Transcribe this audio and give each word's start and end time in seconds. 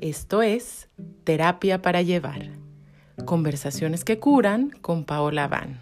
Esto 0.00 0.42
es 0.42 0.88
Terapia 1.24 1.82
para 1.82 2.02
Llevar. 2.02 2.52
Conversaciones 3.24 4.04
que 4.04 4.20
curan 4.20 4.70
con 4.80 5.04
Paola 5.04 5.48
Van. 5.48 5.80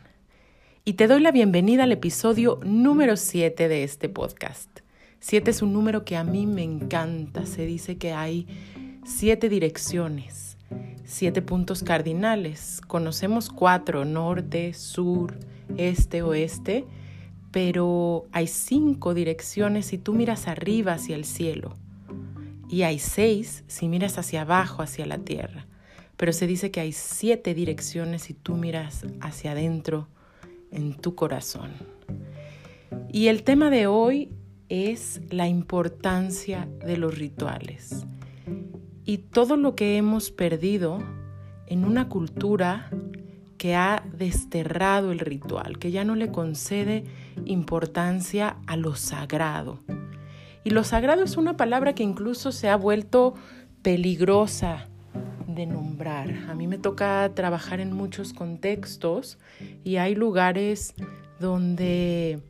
Y 0.86 0.94
te 0.94 1.06
doy 1.06 1.20
la 1.20 1.32
bienvenida 1.32 1.82
al 1.84 1.92
episodio 1.92 2.58
número 2.64 3.18
7 3.18 3.68
de 3.68 3.84
este 3.84 4.08
podcast. 4.08 4.70
7 5.20 5.50
es 5.50 5.60
un 5.60 5.74
número 5.74 6.06
que 6.06 6.16
a 6.16 6.24
mí 6.24 6.46
me 6.46 6.62
encanta. 6.62 7.44
Se 7.44 7.66
dice 7.66 7.98
que 7.98 8.14
hay 8.14 8.46
siete 9.04 9.50
direcciones, 9.50 10.56
siete 11.04 11.42
puntos 11.42 11.82
cardinales. 11.82 12.80
Conocemos 12.86 13.50
cuatro, 13.50 14.06
norte, 14.06 14.72
sur, 14.72 15.38
este, 15.76 16.22
oeste 16.22 16.86
pero 17.52 18.26
hay 18.32 18.48
cinco 18.48 19.14
direcciones 19.14 19.86
si 19.86 19.96
tú 19.96 20.12
miras 20.12 20.46
arriba 20.46 20.92
hacia 20.92 21.16
el 21.16 21.24
cielo 21.24 21.74
y 22.68 22.82
hay 22.82 22.98
seis 22.98 23.64
si 23.66 23.88
miras 23.88 24.18
hacia 24.18 24.42
abajo 24.42 24.82
hacia 24.82 25.06
la 25.06 25.18
tierra. 25.18 25.66
Pero 26.16 26.32
se 26.32 26.46
dice 26.46 26.70
que 26.70 26.80
hay 26.80 26.92
siete 26.92 27.54
direcciones 27.54 28.22
si 28.22 28.34
tú 28.34 28.56
miras 28.56 29.06
hacia 29.20 29.52
adentro 29.52 30.08
en 30.70 30.94
tu 30.94 31.14
corazón. 31.14 31.72
Y 33.10 33.28
el 33.28 33.42
tema 33.42 33.70
de 33.70 33.86
hoy 33.86 34.30
es 34.68 35.20
la 35.30 35.46
importancia 35.46 36.68
de 36.84 36.96
los 36.96 37.16
rituales 37.16 38.06
y 39.04 39.18
todo 39.18 39.56
lo 39.56 39.76
que 39.76 39.96
hemos 39.96 40.30
perdido 40.30 40.98
en 41.66 41.84
una 41.84 42.08
cultura 42.08 42.90
que 43.56 43.74
ha 43.74 44.04
desterrado 44.12 45.12
el 45.12 45.20
ritual, 45.20 45.78
que 45.78 45.90
ya 45.90 46.04
no 46.04 46.14
le 46.14 46.30
concede 46.30 47.04
importancia 47.44 48.56
a 48.66 48.76
lo 48.76 48.94
sagrado. 48.96 49.80
Y 50.66 50.70
lo 50.70 50.82
sagrado 50.82 51.22
es 51.22 51.36
una 51.36 51.56
palabra 51.56 51.94
que 51.94 52.02
incluso 52.02 52.50
se 52.50 52.68
ha 52.68 52.74
vuelto 52.74 53.34
peligrosa 53.82 54.88
de 55.46 55.64
nombrar. 55.64 56.34
A 56.48 56.56
mí 56.56 56.66
me 56.66 56.76
toca 56.76 57.30
trabajar 57.36 57.78
en 57.78 57.92
muchos 57.92 58.32
contextos 58.32 59.38
y 59.84 59.98
hay 59.98 60.16
lugares 60.16 60.94
donde 61.38 62.40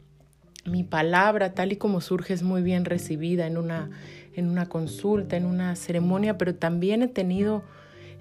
mi 0.64 0.82
palabra, 0.82 1.52
tal 1.52 1.72
y 1.72 1.76
como 1.76 2.00
surge, 2.00 2.32
es 2.32 2.42
muy 2.42 2.62
bien 2.62 2.86
recibida 2.86 3.46
en 3.46 3.58
una, 3.58 3.90
en 4.32 4.48
una 4.48 4.64
consulta, 4.66 5.36
en 5.36 5.44
una 5.44 5.76
ceremonia, 5.76 6.38
pero 6.38 6.54
también 6.54 7.02
he 7.02 7.08
tenido 7.08 7.64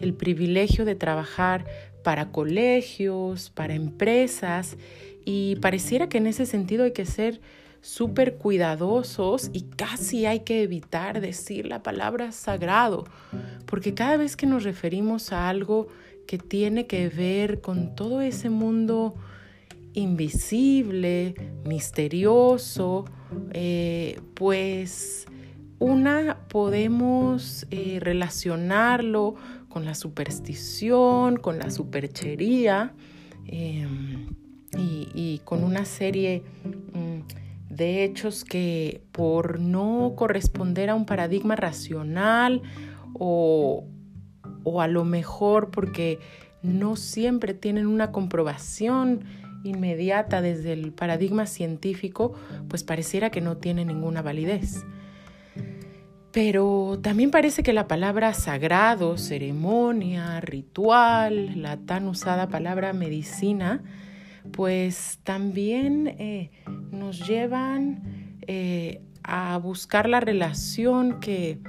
el 0.01 0.13
privilegio 0.13 0.83
de 0.83 0.95
trabajar 0.95 1.63
para 2.03 2.33
colegios, 2.33 3.49
para 3.49 3.75
empresas, 3.75 4.75
y 5.23 5.55
pareciera 5.61 6.09
que 6.09 6.17
en 6.17 6.27
ese 6.27 6.45
sentido 6.45 6.83
hay 6.83 6.91
que 6.91 7.05
ser 7.05 7.39
súper 7.86 8.38
cuidadosos 8.38 9.52
y 9.53 9.61
casi 9.61 10.25
hay 10.25 10.39
que 10.39 10.64
evitar 10.64 11.22
decir 11.22 11.67
la 11.67 11.83
palabra 11.83 12.31
sagrado, 12.31 13.05
porque 13.67 13.94
cada 13.94 14.17
vez 14.17 14.36
que 14.36 14.47
nos 14.47 14.64
referimos 14.64 15.31
a 15.31 15.47
algo 15.50 15.88
que 16.25 16.39
tiene 16.39 16.88
que 16.88 17.09
ver 17.09 17.61
con 17.61 17.95
todo 17.95 18.22
ese 18.22 18.50
mundo 18.50 19.13
invisible, 19.94 21.36
misterioso, 21.63 23.06
eh, 23.52 24.19
pues 24.33 25.28
una 25.78 26.39
podemos 26.50 27.67
eh, 27.69 28.00
relacionarlo 28.02 29.36
con 29.69 29.86
la 29.86 29.94
superstición, 29.94 31.38
con 31.38 31.59
la 31.59 31.69
superchería 31.69 32.94
em, 33.45 34.25
y, 34.75 35.39
con 35.45 35.63
una 35.63 35.86
serie 35.86 36.41
mm, 36.94 37.44
de 37.75 38.03
hechos 38.03 38.45
que 38.45 39.03
por 39.11 39.59
no 39.59 40.13
corresponder 40.15 40.89
a 40.89 40.95
un 40.95 41.05
paradigma 41.05 41.55
racional 41.55 42.61
o, 43.13 43.85
o 44.63 44.81
a 44.81 44.87
lo 44.87 45.05
mejor 45.05 45.72
porque 45.72 46.19
no 46.61 46.95
siempre 46.95 47.53
tienen 47.53 47.88
una 47.88 48.11
comprobación 48.11 49.25
inmediata 49.63 50.41
desde 50.41 50.73
el 50.73 50.91
paradigma 50.91 51.45
científico, 51.45 52.33
pues 52.67 52.83
pareciera 52.83 53.29
que 53.29 53.41
no 53.41 53.57
tiene 53.57 53.85
ninguna 53.85 54.21
validez. 54.21 54.85
Pero 56.31 57.00
también 57.01 57.31
parece 57.31 57.63
que 57.63 57.71
la 57.71 57.88
palabra 57.88 58.33
sagrado, 58.33 59.17
ceremonia, 59.17 60.41
ritual, 60.41 61.61
la 61.61 61.77
tan 61.77 62.07
usada 62.07 62.50
palabra 62.50 62.91
medicina, 62.91 63.83
pues 64.51 65.19
también 65.23 66.07
eh, 66.07 66.51
nos 66.91 67.28
llevan 67.28 68.38
eh, 68.47 69.01
a 69.23 69.57
buscar 69.57 70.07
la 70.07 70.19
relación 70.19 71.19
que, 71.19 71.59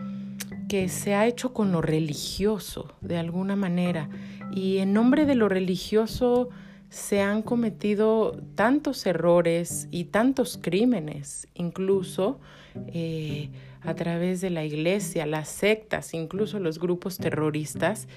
que 0.68 0.88
se 0.88 1.14
ha 1.14 1.26
hecho 1.26 1.52
con 1.52 1.72
lo 1.72 1.80
religioso, 1.80 2.92
de 3.00 3.18
alguna 3.18 3.56
manera. 3.56 4.08
Y 4.52 4.78
en 4.78 4.92
nombre 4.92 5.26
de 5.26 5.34
lo 5.34 5.48
religioso 5.48 6.50
se 6.88 7.20
han 7.20 7.42
cometido 7.42 8.40
tantos 8.54 9.06
errores 9.06 9.88
y 9.90 10.04
tantos 10.04 10.58
crímenes, 10.60 11.48
incluso 11.54 12.40
eh, 12.88 13.50
a 13.82 13.94
través 13.94 14.40
de 14.40 14.50
la 14.50 14.64
iglesia, 14.64 15.26
las 15.26 15.48
sectas, 15.48 16.14
incluso 16.14 16.58
los 16.58 16.78
grupos 16.78 17.18
terroristas, 17.18 18.08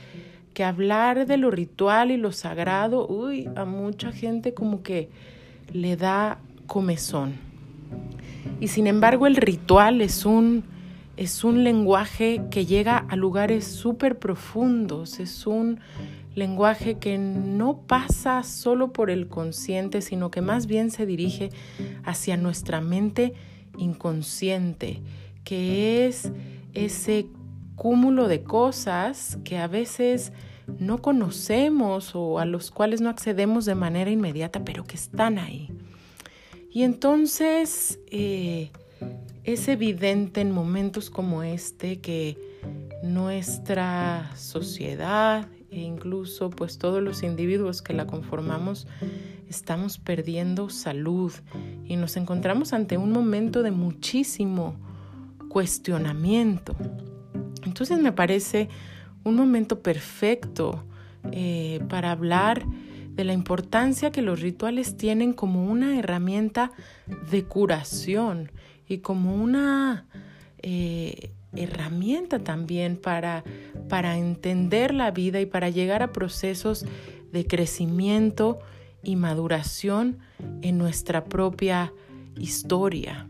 que 0.53 0.63
hablar 0.63 1.25
de 1.25 1.37
lo 1.37 1.51
ritual 1.51 2.11
y 2.11 2.17
lo 2.17 2.31
sagrado, 2.31 3.07
uy, 3.07 3.49
a 3.55 3.65
mucha 3.65 4.11
gente 4.11 4.53
como 4.53 4.83
que 4.83 5.09
le 5.71 5.95
da 5.95 6.39
comezón. 6.67 7.33
Y 8.59 8.67
sin 8.67 8.87
embargo 8.87 9.27
el 9.27 9.35
ritual 9.35 10.01
es 10.01 10.25
un, 10.25 10.63
es 11.17 11.43
un 11.43 11.63
lenguaje 11.63 12.41
que 12.51 12.65
llega 12.65 12.97
a 12.97 13.15
lugares 13.15 13.65
súper 13.65 14.19
profundos, 14.19 15.19
es 15.19 15.47
un 15.47 15.79
lenguaje 16.35 16.97
que 16.97 17.17
no 17.17 17.81
pasa 17.87 18.43
solo 18.43 18.93
por 18.93 19.09
el 19.09 19.27
consciente, 19.27 20.01
sino 20.01 20.31
que 20.31 20.41
más 20.41 20.67
bien 20.67 20.91
se 20.91 21.05
dirige 21.05 21.49
hacia 22.03 22.37
nuestra 22.37 22.81
mente 22.81 23.33
inconsciente 23.77 25.01
que 25.49 26.05
es 26.05 26.31
ese 26.75 27.25
cúmulo 27.79 28.27
de 28.27 28.43
cosas 28.43 29.39
que 29.45 29.57
a 29.57 29.67
veces 29.67 30.33
no 30.79 31.01
conocemos 31.01 32.13
o 32.13 32.37
a 32.37 32.45
los 32.45 32.71
cuales 32.71 32.99
no 32.99 33.09
accedemos 33.09 33.63
de 33.65 33.73
manera 33.73 34.11
inmediata, 34.11 34.63
pero 34.65 34.83
que 34.83 34.95
están 34.95 35.39
ahí. 35.39 35.71
Y 36.71 36.83
entonces 36.83 37.99
eh, 38.11 38.69
es 39.45 39.67
evidente 39.69 40.41
en 40.41 40.51
momentos 40.51 41.09
como 41.09 41.41
este 41.41 42.01
que 42.01 42.37
nuestra 43.01 44.29
sociedad 44.35 45.47
e 45.71 45.79
incluso 45.79 46.49
pues 46.49 46.79
todos 46.79 47.01
los 47.01 47.23
individuos 47.23 47.81
que 47.81 47.93
la 47.93 48.05
conformamos 48.05 48.87
estamos 49.49 49.97
perdiendo 49.97 50.69
salud 50.69 51.31
y 51.85 51.95
nos 51.95 52.17
encontramos 52.17 52.73
ante 52.73 52.97
un 52.97 53.13
momento 53.13 53.63
de 53.63 53.71
muchísimo 53.71 54.75
cuestionamiento. 55.47 56.75
Entonces 57.63 57.99
me 57.99 58.11
parece 58.11 58.69
un 59.23 59.35
momento 59.35 59.81
perfecto 59.81 60.83
eh, 61.31 61.81
para 61.89 62.11
hablar 62.11 62.65
de 63.15 63.23
la 63.23 63.33
importancia 63.33 64.11
que 64.11 64.21
los 64.21 64.39
rituales 64.39 64.95
tienen 64.95 65.33
como 65.33 65.65
una 65.65 65.99
herramienta 65.99 66.71
de 67.29 67.43
curación 67.43 68.51
y 68.87 68.99
como 68.99 69.35
una 69.35 70.05
eh, 70.61 71.31
herramienta 71.55 72.39
también 72.39 72.95
para, 72.95 73.43
para 73.89 74.17
entender 74.17 74.93
la 74.93 75.11
vida 75.11 75.41
y 75.41 75.45
para 75.45 75.69
llegar 75.69 76.01
a 76.01 76.13
procesos 76.13 76.85
de 77.31 77.45
crecimiento 77.45 78.59
y 79.03 79.15
maduración 79.15 80.19
en 80.61 80.77
nuestra 80.77 81.25
propia 81.25 81.93
historia. 82.37 83.27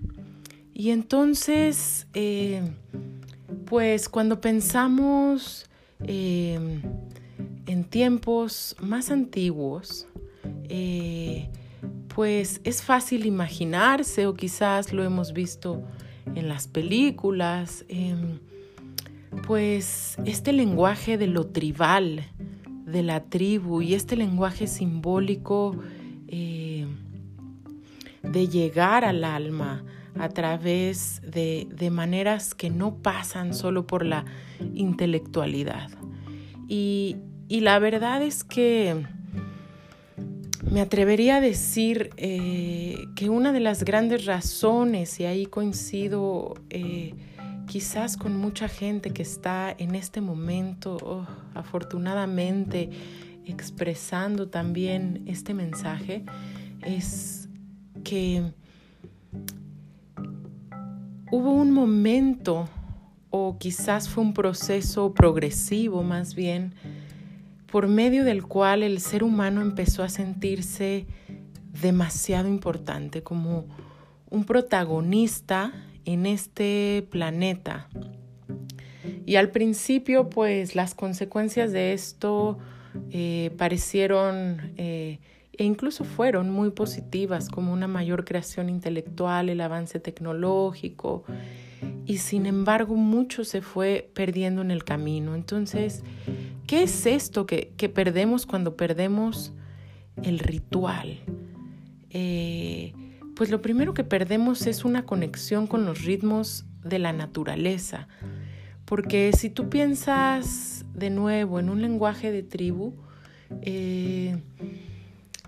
Y 0.74 0.92
entonces, 0.92 2.08
eh, 2.14 2.62
pues 3.70 4.10
cuando 4.10 4.42
pensamos 4.42 5.70
em, 6.04 6.82
en 7.68 7.84
tiempos 7.84 8.76
más 8.82 9.12
antiguos, 9.12 10.08
eh, 10.68 11.50
pues 12.16 12.62
es 12.64 12.82
fácil 12.82 13.28
imaginarse 13.28 14.26
o 14.26 14.34
quizás 14.34 14.92
lo 14.92 15.04
hemos 15.04 15.34
visto 15.34 15.84
en 16.34 16.50
las 16.50 16.68
películas, 16.68 17.86
em, 17.88 18.40
pues 19.46 20.18
este 20.26 20.52
lenguaje 20.52 21.20
de 21.20 21.28
lo 21.28 21.46
tribal, 21.46 22.26
de 22.86 23.04
la 23.04 23.26
tribu 23.26 23.84
y 23.84 23.94
este 23.94 24.16
lenguaje 24.16 24.66
simbólico 24.66 25.76
eh, 26.28 26.88
de 28.24 28.48
llegar 28.48 29.06
al 29.06 29.24
alma, 29.24 29.84
a 30.18 30.30
través 30.30 31.22
de, 31.22 31.90
maneras 31.92 32.56
que 32.56 32.70
no 32.70 32.96
pasan 32.96 33.54
solo 33.54 33.86
por 33.86 34.06
la 34.06 34.26
intelectualidad. 34.74 35.90
Y, 36.68 37.18
la 37.50 37.80
verdad 37.80 38.22
es 38.22 38.44
que 38.44 39.06
me 40.70 40.82
atrevería 40.82 41.38
a 41.38 41.42
decir 41.42 42.12
eh, 42.18 42.96
que 43.16 43.30
una 43.30 43.52
de 43.52 43.60
las 43.60 43.84
grandes 43.84 44.26
razones, 44.26 45.20
y 45.20 45.26
ahí 45.26 45.48
coincido 45.48 46.54
eh, 46.70 47.16
quizás 47.70 48.18
con 48.18 48.38
mucha 48.38 48.68
gente 48.68 49.12
que 49.12 49.24
está 49.24 49.74
en 49.78 49.96
este 49.96 50.22
momento, 50.22 50.98
oh, 51.02 51.26
afortunadamente, 51.54 52.90
expresando 53.46 54.50
también 54.50 55.24
este 55.28 55.54
mensaje, 55.54 56.24
es 56.84 57.50
que 58.04 58.54
hubo 61.32 61.52
un 61.52 61.72
momento, 61.72 62.68
o 63.30 63.58
quizás 63.58 64.10
fue 64.10 64.24
un 64.24 64.34
proceso 64.34 65.14
progresivo 65.14 66.04
más 66.04 66.36
bien, 66.36 66.74
por 67.72 67.88
medio 67.88 68.24
del 68.24 68.44
cual 68.44 68.84
el 68.84 69.00
ser 69.00 69.24
humano 69.24 69.62
empezó 69.62 70.04
a 70.04 70.10
sentirse 70.10 71.06
demasiado 71.82 72.48
importante, 72.48 73.22
como 73.22 73.66
un 74.30 74.44
protagonista 74.44 75.74
en 76.06 76.26
este 76.26 77.08
planeta. 77.12 77.88
Y 79.26 79.36
al 79.36 79.50
principio, 79.52 80.30
pues 80.30 80.76
las 80.76 80.96
consecuencias 80.96 81.72
de 81.72 81.94
esto 81.94 82.58
eh, 83.12 83.52
parecieron 83.58 84.74
eh, 84.78 85.20
e 85.60 85.66
incluso 85.66 86.06
fueron 86.06 86.50
muy 86.50 86.72
positivas, 86.72 87.50
como 87.50 87.74
una 87.74 87.90
mayor 87.90 88.24
creación 88.24 88.70
intelectual, 88.70 89.50
el 89.50 89.60
avance 89.60 90.00
tecnológico, 90.00 91.26
y 92.06 92.20
sin 92.20 92.46
embargo 92.46 92.96
mucho 92.96 93.44
se 93.44 93.62
fue 93.62 94.10
perdiendo 94.14 94.62
en 94.62 94.72
el 94.72 94.86
camino. 94.86 95.36
Entonces, 95.36 96.02
¿qué 96.66 96.84
es 96.84 97.06
esto 97.06 97.46
que, 97.46 97.92
perdemos 97.94 98.46
cuando 98.46 98.78
perdemos 98.78 99.52
el 100.24 100.40
ritual? 100.40 101.20
Eh, 102.10 102.94
pues 103.36 103.52
lo 103.52 103.62
primero 103.62 103.94
que 103.94 104.06
perdemos 104.06 104.66
es 104.66 104.86
una 104.86 105.06
conexión 105.06 105.68
con 105.68 105.86
los 105.86 106.06
ritmos 106.06 106.66
de 106.86 107.00
la 107.00 107.12
naturaleza. 107.12 108.08
Porque 108.86 109.34
si 109.34 109.50
tú 109.50 109.68
piensas 109.68 110.86
de 110.94 111.10
nuevo 111.10 111.60
en 111.60 111.70
un 111.70 111.82
lenguaje 111.82 112.32
de 112.32 112.44
tribu, 112.44 112.94
eh, 113.62 114.38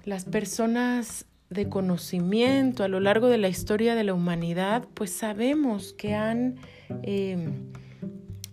las 0.06 0.25
personas 0.25 1.25
de 1.50 1.68
conocimiento 1.68 2.83
a 2.83 2.88
lo 2.88 3.00
largo 3.00 3.27
de 3.27 3.38
la 3.38 3.50
historia 3.50 3.94
de 3.94 4.06
la 4.06 4.13
humanidad, 4.13 4.88
pues 4.94 5.12
sabemos 5.12 5.94
que 5.94 6.15
han 6.15 6.56
eh, 7.03 7.50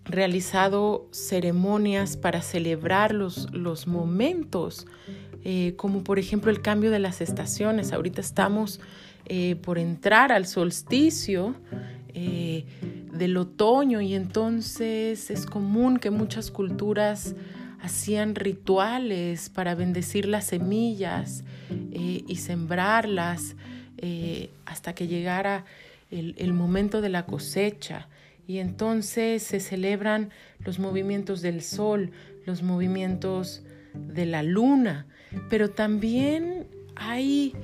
realizado 0.05 1.09
ceremonias 1.13 2.17
para 2.17 2.43
celebrar 2.43 3.15
los, 3.15 3.53
los 3.53 3.87
momentos, 3.87 4.87
eh, 5.45 5.75
como 5.77 6.03
por 6.03 6.19
ejemplo 6.19 6.51
el 6.51 6.61
cambio 6.61 6.91
de 6.91 6.99
las 6.99 7.21
estaciones. 7.21 7.93
Ahorita 7.93 8.21
estamos 8.21 8.81
eh, 9.27 9.55
por 9.63 9.79
entrar 9.79 10.33
al 10.33 10.47
solsticio 10.47 11.55
del 13.13 13.37
otoño 13.37 14.01
y 14.01 14.15
entonces 14.15 15.31
es 15.31 15.47
común 15.47 15.99
que 15.99 16.11
muchas 16.11 16.51
culturas 16.51 17.37
hacían 17.81 18.35
rituales 18.35 19.51
para 19.51 19.75
bendecir 19.75 20.27
las 20.27 20.47
semillas 20.47 21.45
eh, 21.71 22.25
y 22.27 22.37
sembrarlas 22.37 23.57
eh, 23.99 24.51
hasta 24.65 24.95
que 24.95 25.07
llegara 25.07 25.65
el, 26.11 26.53
momento 26.53 27.01
de 27.01 27.09
la 27.09 27.27
cosecha. 27.27 28.09
Y 28.47 28.59
entonces 28.59 29.43
se 29.43 29.61
celebran 29.61 30.31
los 30.65 30.79
movimientos 30.79 31.43
del 31.43 31.63
sol, 31.63 32.11
los 32.47 32.63
movimientos 32.63 33.63
de 33.95 34.27
la 34.27 34.43
luna, 34.43 35.07
pero 35.51 35.71
también 35.71 36.67
hay 36.97 37.55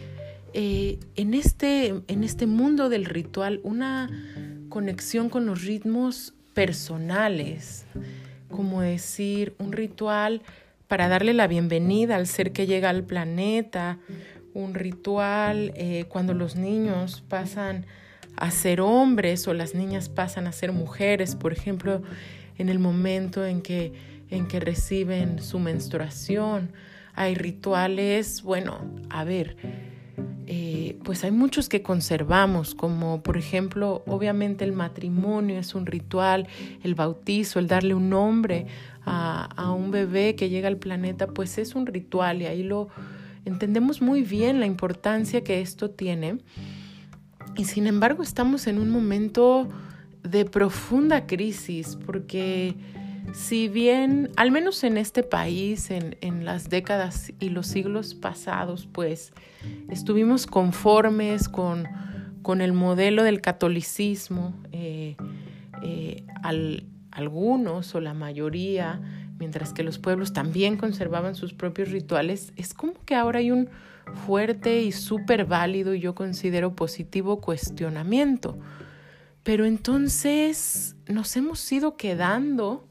eh, 0.52 0.98
en, 1.16 1.34
este, 1.34 2.02
en 2.06 2.22
este 2.22 2.46
mundo 2.46 2.88
del 2.88 3.06
ritual 3.06 3.60
una 3.62 4.10
conexión 4.68 5.30
con 5.30 5.46
los 5.46 5.62
ritmos 5.62 6.34
personales 6.52 7.86
como 8.54 8.82
decir 8.82 9.54
un 9.58 9.72
ritual 9.72 10.42
para 10.86 11.08
darle 11.08 11.34
la 11.34 11.48
bienvenida 11.48 12.16
al 12.16 12.26
ser 12.26 12.52
que 12.52 12.66
llega 12.66 12.88
al 12.88 13.02
planeta, 13.02 13.98
un 14.52 14.74
ritual 14.74 15.72
eh, 15.74 16.04
cuando 16.08 16.34
los 16.34 16.54
niños 16.54 17.24
pasan 17.28 17.86
a 18.36 18.50
ser 18.50 18.80
hombres 18.80 19.48
o 19.48 19.54
las 19.54 19.74
niñas 19.74 20.08
pasan 20.08 20.46
a 20.46 20.52
ser 20.52 20.72
mujeres, 20.72 21.34
por 21.34 21.52
ejemplo, 21.52 22.02
en 22.56 22.68
el 22.68 22.78
momento 22.78 23.44
en 23.44 23.60
que, 23.60 23.92
en 24.30 24.46
que 24.46 24.60
reciben 24.60 25.42
su 25.42 25.58
menstruación. 25.58 26.72
Hay 27.14 27.34
rituales, 27.34 28.42
bueno, 28.42 28.78
a 29.10 29.24
ver, 29.24 29.56
eh, 30.46 30.98
pues 31.04 31.24
hay 31.24 31.30
muchos 31.30 31.68
que 31.68 31.82
conservamos, 31.82 32.74
como 32.74 33.22
por 33.22 33.36
ejemplo, 33.36 34.02
obviamente 34.06 34.64
el 34.64 34.72
matrimonio 34.72 35.58
es 35.58 35.74
un 35.74 35.86
ritual, 35.86 36.46
el 36.82 36.94
bautizo, 36.94 37.58
el 37.58 37.66
darle 37.66 37.94
un 37.94 38.10
nombre 38.10 38.66
a, 39.04 39.44
a 39.56 39.72
un 39.72 39.90
bebé 39.90 40.34
que 40.36 40.48
llega 40.48 40.68
al 40.68 40.76
planeta, 40.76 41.26
pues 41.26 41.58
es 41.58 41.74
un 41.74 41.86
ritual 41.86 42.42
y 42.42 42.46
ahí 42.46 42.62
lo 42.62 42.88
entendemos 43.44 44.02
muy 44.02 44.22
bien 44.22 44.60
la 44.60 44.66
importancia 44.66 45.42
que 45.42 45.60
esto 45.60 45.90
tiene. 45.90 46.38
Y 47.56 47.64
sin 47.64 47.86
embargo 47.86 48.22
estamos 48.22 48.66
en 48.66 48.78
un 48.78 48.90
momento 48.90 49.68
de 50.22 50.44
profunda 50.44 51.26
crisis 51.26 51.96
porque 52.04 52.74
si 53.32 53.68
bien, 53.68 54.30
al 54.36 54.50
menos 54.50 54.84
en 54.84 54.96
este 54.96 55.22
país, 55.22 55.90
en, 55.90 56.16
en, 56.20 56.44
las 56.44 56.68
décadas 56.68 57.32
y 57.40 57.48
los 57.48 57.66
siglos 57.66 58.14
pasados, 58.14 58.88
pues 58.90 59.32
estuvimos 59.88 60.46
conformes 60.46 61.48
con, 61.48 61.88
con 62.42 62.60
el 62.60 62.72
modelo 62.72 63.24
del 63.24 63.40
catolicismo, 63.40 64.54
eh, 64.70 65.16
eh, 65.82 66.24
al, 66.42 66.84
algunos 67.10 67.94
o 67.94 68.00
la 68.00 68.14
mayoría, 68.14 69.00
mientras 69.38 69.72
que 69.72 69.82
los 69.82 69.98
pueblos 69.98 70.32
también 70.32 70.76
conservaban 70.76 71.34
sus 71.34 71.54
propios 71.54 71.90
rituales, 71.90 72.52
es 72.56 72.74
como 72.74 72.94
que 73.04 73.14
ahora 73.14 73.38
hay 73.38 73.50
un 73.50 73.68
fuerte 74.26 74.82
y 74.82 74.92
súper 74.92 75.46
válido 75.46 75.94
y 75.94 76.00
yo 76.00 76.14
considero 76.14 76.74
positivo 76.74 77.40
cuestionamiento. 77.40 78.58
Pero 79.44 79.66
entonces 79.66 80.96
nos 81.06 81.36
hemos 81.36 81.70
ido 81.70 81.96
quedando 81.96 82.88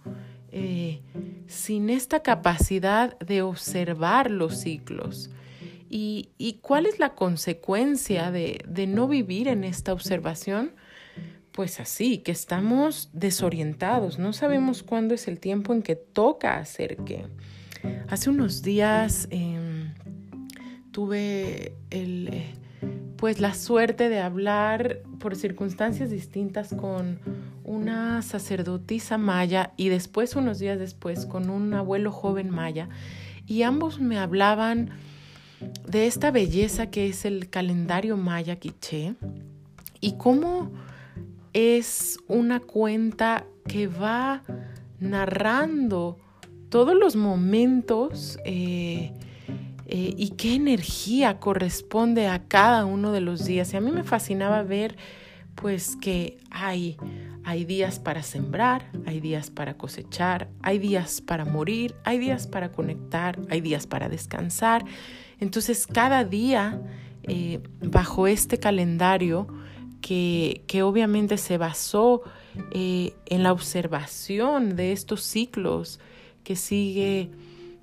eh, 0.51 1.01
sin 1.47 1.89
esta 1.89 2.21
capacidad 2.21 3.17
de 3.19 3.41
observar 3.41 4.31
los 4.31 4.59
ciclos. 4.59 5.29
¿Y, 5.95 6.59
cuál 6.61 6.87
es 6.87 6.97
la 6.97 7.13
consecuencia 7.13 8.31
de, 8.31 8.63
de 8.67 8.87
no 8.87 9.07
vivir 9.07 9.47
en 9.47 9.63
esta 9.63 9.93
observación? 9.93 10.71
Pues 11.51 11.79
así, 11.79 12.17
que 12.19 12.31
estamos 12.31 13.11
desorientados, 13.13 14.17
no 14.17 14.33
sabemos 14.33 14.81
cuándo 14.81 15.13
es 15.13 15.27
el 15.27 15.39
tiempo 15.39 15.71
en 15.71 15.83
que 15.83 15.95
toca 15.95 16.57
hacer 16.57 16.97
qué. 17.05 17.27
Hace 18.07 18.31
unos 18.31 18.63
días 18.63 19.27
em, 19.29 19.93
tuve 20.91 21.75
el, 21.91 22.29
eh, 22.31 22.53
pues 23.17 23.39
la 23.39 23.53
suerte 23.53 24.09
de 24.09 24.19
hablar 24.19 25.01
por 25.19 25.35
circunstancias 25.35 26.09
distintas 26.09 26.73
con 26.73 27.19
una 27.63 28.21
sacerdotisa 28.21 29.17
maya 29.17 29.71
y 29.77 29.89
después, 29.89 30.35
unos 30.35 30.59
días 30.59 30.77
después, 30.77 31.25
con 31.25 31.49
un 31.49 31.73
abuelo 31.73 32.11
joven 32.11 32.49
maya. 32.49 32.89
Y 33.47 33.63
ambos 33.63 33.99
me 33.99 34.19
hablaban 34.19 34.89
de 35.87 36.07
esta 36.07 36.31
belleza 36.31 36.89
que 36.89 37.07
es 37.07 37.25
el 37.25 37.49
calendario 37.49 38.17
maya 38.17 38.57
quiché 38.57 39.15
y 40.01 40.17
cómo 40.17 40.71
es 41.53 42.19
una 42.27 42.59
cuenta 42.59 43.45
que 43.67 43.87
va 43.87 44.43
narrando 44.99 46.17
todos 46.69 46.95
los 46.95 47.15
momentos 47.15 48.37
eh, 48.45 49.13
eh, 49.95 50.15
y 50.17 50.29
qué 50.29 50.55
energía 50.55 51.39
corresponde 51.39 52.27
a 52.27 52.47
cada 52.47 52.83
uno 52.83 53.11
de 53.11 53.21
los 53.21 53.45
días. 53.45 53.71
Y 53.73 53.77
a 53.77 53.79
mí 53.79 53.91
me 53.91 54.03
fascinaba 54.03 54.63
ver 54.63 54.97
pues 55.53 55.95
que 55.95 56.39
hay, 56.49 56.97
hay 57.43 57.63
días 57.63 57.99
para 57.99 58.23
sembrar, 58.23 58.89
hay 59.05 59.19
días 59.19 59.51
para 59.51 59.77
cosechar, 59.77 60.49
hay 60.63 60.79
días 60.79 61.21
para 61.21 61.45
morir, 61.45 61.93
hay 62.05 62.17
días 62.17 62.47
para 62.47 62.71
conectar, 62.71 63.39
hay 63.51 63.61
días 63.61 63.85
para 63.85 64.09
descansar. 64.09 64.83
Entonces 65.39 65.85
cada 65.85 66.23
día 66.23 66.81
eh, 67.21 67.59
bajo 67.79 68.25
este 68.25 68.57
calendario 68.57 69.45
que, 70.01 70.63
que 70.65 70.81
obviamente 70.81 71.37
se 71.37 71.59
basó 71.59 72.23
eh, 72.71 73.13
en 73.27 73.43
la 73.43 73.51
observación 73.51 74.75
de 74.75 74.91
estos 74.91 75.21
ciclos 75.21 75.99
que 76.43 76.55
sigue 76.55 77.29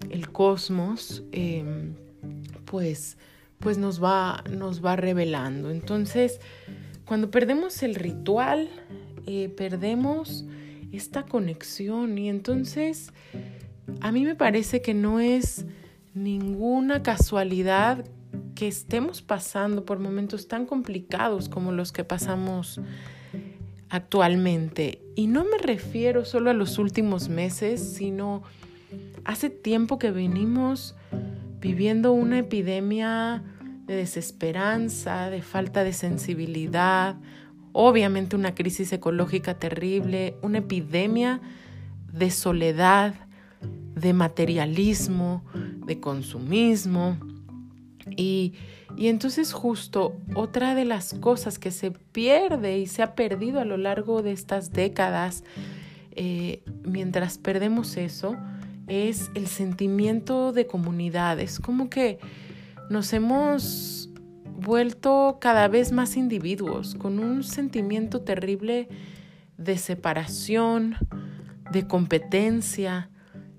el 0.08 0.30
cosmos, 0.30 1.22
em, 1.32 1.94
pues, 2.64 3.18
pues 3.58 3.76
nos, 3.76 4.02
va, 4.02 4.42
nos 4.50 4.84
va 4.84 4.96
revelando. 4.96 5.70
Entonces, 5.70 6.40
cuando 7.04 7.30
perdemos 7.30 7.82
el 7.82 7.94
ritual, 7.94 8.70
eh, 9.26 9.48
perdemos 9.48 10.44
esta 10.92 11.24
conexión 11.24 12.18
y 12.18 12.28
entonces 12.28 13.12
a 14.00 14.12
mí 14.12 14.24
me 14.24 14.34
parece 14.34 14.82
que 14.82 14.94
no 14.94 15.20
es 15.20 15.66
ninguna 16.14 17.02
casualidad 17.02 18.04
que 18.54 18.68
estemos 18.68 19.22
pasando 19.22 19.84
por 19.84 19.98
momentos 19.98 20.48
tan 20.48 20.66
complicados 20.66 21.48
como 21.48 21.72
los 21.72 21.92
que 21.92 22.04
pasamos 22.04 22.80
actualmente. 23.88 25.02
Y 25.16 25.26
no 25.26 25.44
me 25.44 25.58
refiero 25.58 26.24
solo 26.24 26.50
a 26.50 26.54
los 26.54 26.78
últimos 26.78 27.28
meses, 27.28 27.80
sino 27.80 28.42
hace 29.24 29.50
tiempo 29.50 29.98
que 29.98 30.10
venimos 30.10 30.94
viviendo 31.60 32.12
una 32.12 32.38
epidemia 32.38 33.42
de 33.86 33.96
desesperanza, 33.96 35.30
de 35.30 35.42
falta 35.42 35.84
de 35.84 35.92
sensibilidad, 35.92 37.16
obviamente 37.72 38.36
una 38.36 38.54
crisis 38.54 38.92
ecológica 38.92 39.58
terrible, 39.58 40.36
una 40.42 40.58
epidemia 40.58 41.40
de 42.12 42.30
soledad, 42.30 43.14
de 43.94 44.12
materialismo, 44.12 45.44
de 45.86 46.00
consumismo. 46.00 47.18
Y, 48.16 48.54
entonces 48.98 49.52
justo 49.52 50.20
otra 50.34 50.74
de 50.74 50.84
las 50.84 51.14
cosas 51.14 51.58
que 51.58 51.70
se 51.70 51.92
pierde 51.92 52.78
y 52.78 52.86
se 52.86 53.02
ha 53.02 53.14
perdido 53.14 53.60
a 53.60 53.64
lo 53.64 53.76
largo 53.76 54.22
de 54.22 54.32
estas 54.32 54.72
décadas, 54.72 55.44
eh, 56.12 56.62
mientras 56.84 57.38
perdemos 57.38 57.96
eso, 57.96 58.36
es 58.90 59.30
el 59.34 59.46
sentimiento 59.46 60.52
de 60.52 60.66
comunidad. 60.66 61.38
Es 61.38 61.60
como 61.60 61.88
que 61.88 62.18
nos 62.90 63.12
hemos 63.12 64.10
vuelto 64.44 65.38
cada 65.40 65.68
vez 65.68 65.92
más 65.92 66.16
individuos, 66.16 66.96
con 66.96 67.20
un 67.20 67.44
sentimiento 67.44 68.22
terrible 68.22 68.88
de 69.56 69.78
separación, 69.78 70.96
de 71.70 71.86
competencia, 71.86 73.10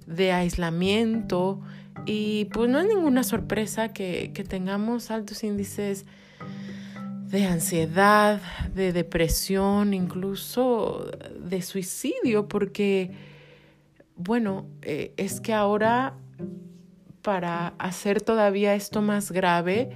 de 0.06 0.34
aislamiento. 0.34 1.62
Y 2.06 2.46
pues 2.54 2.70
no 2.70 2.80
es 2.80 2.88
ninguna 2.88 3.24
sorpresa 3.24 3.94
que, 3.94 4.32
que 4.34 4.44
tengamos 4.44 5.12
altos 5.12 5.44
índices 5.46 6.06
de 7.30 7.46
ansiedad, 7.46 8.42
de 8.76 8.92
depresión, 8.92 9.94
incluso 9.94 11.10
de 11.40 11.62
suicidio, 11.62 12.50
porque 12.50 13.31
bueno, 14.24 14.66
eh, 14.82 15.14
es 15.18 15.42
que 15.42 15.54
ahora 15.54 16.16
para 17.22 17.74
hacer 17.78 18.22
todavía 18.22 18.76
esto 18.76 19.02
más 19.02 19.32
grave, 19.32 19.90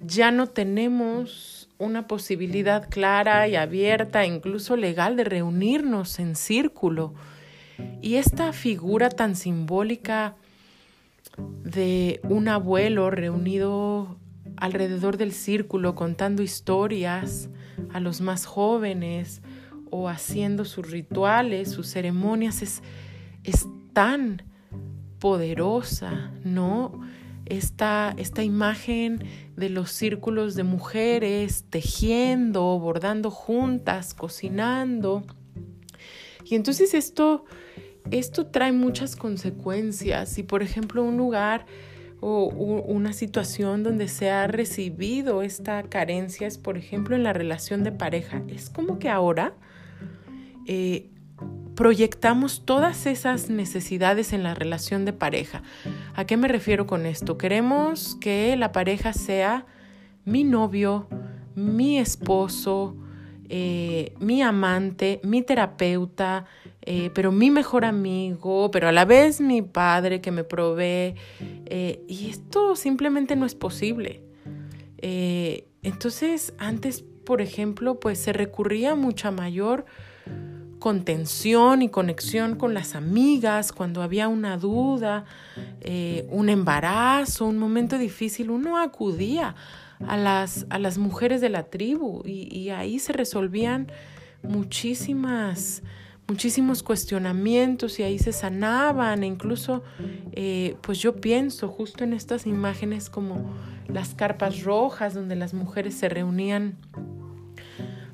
ya 0.00 0.30
no 0.30 0.46
tenemos 0.46 1.68
una 1.78 2.06
posibilidad 2.06 2.88
clara 2.88 3.48
y 3.48 3.56
abierta, 3.56 4.24
incluso 4.24 4.76
legal, 4.76 5.16
de 5.16 5.24
reunirnos 5.24 6.18
en 6.18 6.36
círculo. 6.36 7.14
Y 8.00 8.14
esta 8.14 8.52
figura 8.52 9.10
tan 9.10 9.36
simbólica 9.36 10.36
de 11.36 12.20
un 12.22 12.48
abuelo 12.48 13.10
reunido 13.10 14.16
alrededor 14.56 15.18
del 15.18 15.32
círculo 15.32 15.94
contando 15.94 16.42
historias 16.42 17.50
a 17.92 18.00
los 18.00 18.22
más 18.22 18.46
jóvenes 18.46 19.42
o 19.90 20.08
haciendo 20.08 20.64
sus 20.64 20.90
rituales, 20.90 21.70
sus 21.70 21.88
ceremonias, 21.88 22.62
es, 22.62 22.82
es 23.46 23.66
tan 23.92 24.42
poderosa, 25.18 26.32
¿no? 26.44 27.00
Esta, 27.46 28.12
esta 28.16 28.42
imagen 28.42 29.24
de 29.56 29.70
los 29.70 29.90
círculos 29.90 30.56
de 30.56 30.64
mujeres 30.64 31.64
tejiendo, 31.70 32.78
bordando 32.78 33.30
juntas, 33.30 34.14
cocinando. 34.14 35.24
Y 36.44 36.56
entonces 36.56 36.92
esto, 36.92 37.44
esto 38.10 38.46
trae 38.46 38.72
muchas 38.72 39.14
consecuencias. 39.14 40.38
Y 40.38 40.42
por 40.42 40.62
ejemplo, 40.62 41.04
un 41.04 41.16
lugar 41.16 41.66
o 42.20 42.46
una 42.46 43.12
situación 43.12 43.84
donde 43.84 44.08
se 44.08 44.30
ha 44.30 44.46
recibido 44.48 45.42
esta 45.42 45.84
carencia 45.84 46.48
es, 46.48 46.58
por 46.58 46.76
ejemplo, 46.76 47.14
en 47.14 47.22
la 47.22 47.32
relación 47.32 47.84
de 47.84 47.92
pareja. 47.92 48.42
Es 48.48 48.70
como 48.70 48.98
que 48.98 49.08
ahora 49.08 49.54
eh, 50.66 51.10
proyectamos 51.76 52.62
todas 52.64 53.06
esas 53.06 53.50
necesidades 53.50 54.32
en 54.32 54.42
la 54.42 54.54
relación 54.54 55.04
de 55.04 55.12
pareja. 55.12 55.62
¿A 56.14 56.24
qué 56.24 56.36
me 56.36 56.48
refiero 56.48 56.86
con 56.86 57.06
esto? 57.06 57.38
Queremos 57.38 58.16
que 58.20 58.56
la 58.56 58.72
pareja 58.72 59.12
sea 59.12 59.66
mi 60.24 60.42
novio, 60.42 61.06
mi 61.54 61.98
esposo, 61.98 62.96
eh, 63.48 64.14
mi 64.18 64.42
amante, 64.42 65.20
mi 65.22 65.42
terapeuta, 65.42 66.46
eh, 66.82 67.10
pero 67.14 67.30
mi 67.30 67.50
mejor 67.50 67.84
amigo, 67.84 68.70
pero 68.70 68.88
a 68.88 68.92
la 68.92 69.04
vez 69.04 69.40
mi 69.40 69.60
padre 69.60 70.22
que 70.22 70.32
me 70.32 70.44
provee. 70.44 71.14
Eh, 71.66 72.02
y 72.08 72.30
esto 72.30 72.74
simplemente 72.74 73.36
no 73.36 73.46
es 73.46 73.54
posible. 73.54 74.22
entonces, 75.82 76.54
antes, 76.58 77.04
por 77.24 77.40
ejemplo, 77.40 78.00
pues 78.00 78.18
se 78.18 78.32
recurría 78.32 78.92
a 78.92 78.94
mucha 78.94 79.30
mayor 79.30 79.84
contención 80.78 81.82
y 81.82 81.88
conexión 81.88 82.56
con 82.56 82.74
las 82.74 82.94
amigas, 82.94 83.72
cuando 83.72 84.02
había 84.02 84.28
una 84.28 84.56
duda, 84.56 85.24
eh, 85.80 86.26
un 86.30 86.48
embarazo, 86.48 87.46
un 87.46 87.58
momento 87.58 87.98
difícil, 87.98 88.50
uno 88.50 88.78
acudía 88.78 89.54
a 90.06 90.16
las, 90.16 90.66
a 90.68 90.78
las 90.78 90.98
mujeres 90.98 91.40
de 91.40 91.48
la 91.48 91.64
tribu 91.64 92.22
y, 92.24 92.70
ahí 92.70 92.98
se 92.98 93.12
resolvían 93.12 93.90
muchísimas 94.42 95.82
muchísimos 96.28 96.82
cuestionamientos 96.82 98.00
y 98.00 98.02
ahí 98.02 98.18
se 98.18 98.32
sanaban. 98.32 99.22
E 99.22 99.26
incluso 99.26 99.84
eh, 100.32 100.76
pues 100.80 100.98
yo 100.98 101.16
pienso 101.16 101.68
justo 101.68 102.02
en 102.02 102.12
estas 102.12 102.46
imágenes 102.46 103.08
como 103.08 103.54
las 103.86 104.14
carpas 104.14 104.64
rojas 104.64 105.14
donde 105.14 105.36
las 105.36 105.54
mujeres 105.54 105.94
se 105.94 106.08
reunían 106.08 106.76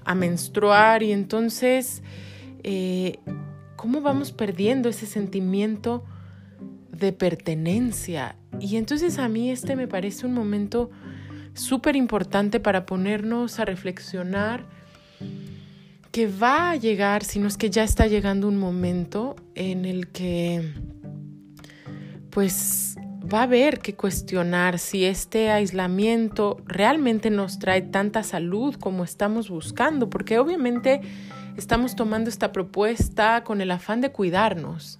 a 0.04 0.14
menstruar 0.14 1.02
y 1.02 1.12
entonces 1.12 2.02
eh, 2.62 3.18
cómo 3.76 4.00
vamos 4.00 4.32
perdiendo 4.32 4.88
ese 4.88 5.06
sentimiento 5.06 6.04
de 6.90 7.12
pertenencia. 7.12 8.36
Y 8.60 8.76
entonces 8.76 9.18
a 9.18 9.28
mí 9.28 9.50
este 9.50 9.76
me 9.76 9.88
parece 9.88 10.26
un 10.26 10.34
momento 10.34 10.90
súper 11.54 11.96
importante 11.96 12.60
para 12.60 12.86
ponernos 12.86 13.58
a 13.58 13.64
reflexionar 13.64 14.66
que 16.10 16.26
va 16.26 16.70
a 16.70 16.76
llegar, 16.76 17.24
si 17.24 17.38
no 17.38 17.48
es 17.48 17.56
que 17.56 17.70
ya 17.70 17.84
está 17.84 18.06
llegando 18.06 18.46
un 18.46 18.58
momento 18.58 19.34
en 19.54 19.86
el 19.86 20.08
que 20.08 20.74
pues 22.30 22.96
va 23.32 23.40
a 23.40 23.42
haber 23.44 23.78
que 23.78 23.94
cuestionar 23.94 24.78
si 24.78 25.04
este 25.04 25.50
aislamiento 25.50 26.58
realmente 26.66 27.30
nos 27.30 27.58
trae 27.58 27.82
tanta 27.82 28.22
salud 28.22 28.74
como 28.76 29.04
estamos 29.04 29.48
buscando, 29.48 30.10
porque 30.10 30.38
obviamente 30.38 31.00
estamos 31.56 31.96
tomando 31.96 32.30
esta 32.30 32.52
propuesta 32.52 33.44
con 33.44 33.60
el 33.60 33.70
afán 33.70 34.00
de 34.00 34.10
cuidarnos, 34.10 34.98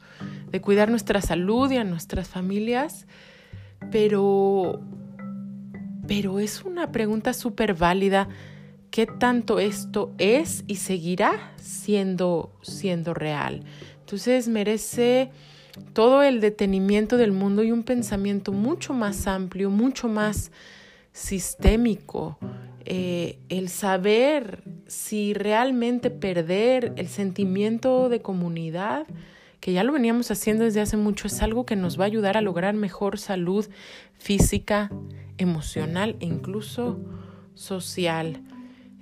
de 0.50 0.60
cuidar 0.60 0.90
nuestra 0.90 1.20
salud 1.22 1.70
y 1.70 1.76
a 1.76 1.84
nuestras 1.84 2.28
familias, 2.28 3.06
pero, 3.90 4.80
pero 6.06 6.38
es 6.38 6.62
una 6.62 6.92
pregunta 6.92 7.32
súper 7.32 7.74
válida. 7.74 8.28
¿Qué 8.90 9.06
tanto 9.06 9.58
esto 9.58 10.12
es 10.18 10.64
y 10.66 10.76
seguirá 10.76 11.52
siendo, 11.56 12.52
siendo 12.62 13.14
real? 13.14 13.64
Entonces 14.00 14.48
merece 14.48 15.30
todo 15.94 16.22
el 16.22 16.40
detenimiento 16.40 17.16
del 17.16 17.32
mundo 17.32 17.62
y 17.62 17.72
un 17.72 17.82
pensamiento 17.82 18.52
mucho 18.52 18.92
más 18.92 19.26
amplio, 19.26 19.70
mucho 19.70 20.08
más 20.08 20.52
sistémico, 21.12 22.38
eh, 22.86 23.38
el 23.48 23.68
saber 23.68 24.62
si 24.86 25.34
realmente 25.34 26.10
perder 26.10 26.92
el 26.96 27.08
sentimiento 27.08 28.08
de 28.08 28.20
comunidad, 28.20 29.06
que 29.60 29.72
ya 29.72 29.84
lo 29.84 29.92
veníamos 29.92 30.30
haciendo 30.30 30.64
desde 30.64 30.80
hace 30.80 30.96
mucho, 30.96 31.26
es 31.28 31.42
algo 31.42 31.64
que 31.64 31.76
nos 31.76 31.98
va 31.98 32.04
a 32.04 32.06
ayudar 32.06 32.36
a 32.36 32.40
lograr 32.40 32.74
mejor 32.74 33.18
salud 33.18 33.68
física, 34.18 34.90
emocional 35.38 36.16
e 36.20 36.26
incluso 36.26 36.98
social. 37.54 38.42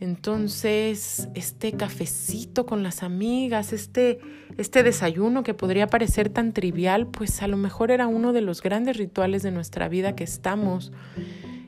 Entonces, 0.00 1.28
este 1.34 1.72
cafecito 1.72 2.64
con 2.64 2.82
las 2.82 3.02
amigas, 3.02 3.74
este, 3.74 4.18
este 4.56 4.82
desayuno 4.82 5.42
que 5.42 5.52
podría 5.52 5.88
parecer 5.88 6.30
tan 6.30 6.54
trivial, 6.54 7.06
pues 7.06 7.42
a 7.42 7.48
lo 7.48 7.58
mejor 7.58 7.90
era 7.90 8.06
uno 8.06 8.32
de 8.32 8.40
los 8.40 8.62
grandes 8.62 8.96
rituales 8.96 9.42
de 9.42 9.50
nuestra 9.50 9.88
vida 9.88 10.16
que 10.16 10.24
estamos 10.24 10.90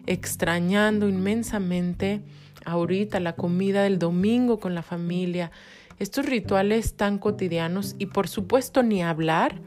extrañando 0.07 1.09
inmensamente 1.09 2.21
ahorita 2.65 3.21
la 3.21 3.35
comida 3.35 3.83
del 3.83 3.99
domingo 3.99 4.59
con 4.59 4.75
la 4.75 4.83
familia, 4.83 5.51
estos 5.99 6.27
rituales 6.27 6.95
tan 6.95 7.19
cotidianos 7.19 7.95
y 7.99 8.07
por 8.07 8.29
supuesto 8.29 8.83
ni 8.83 9.03
hablar 9.03 9.61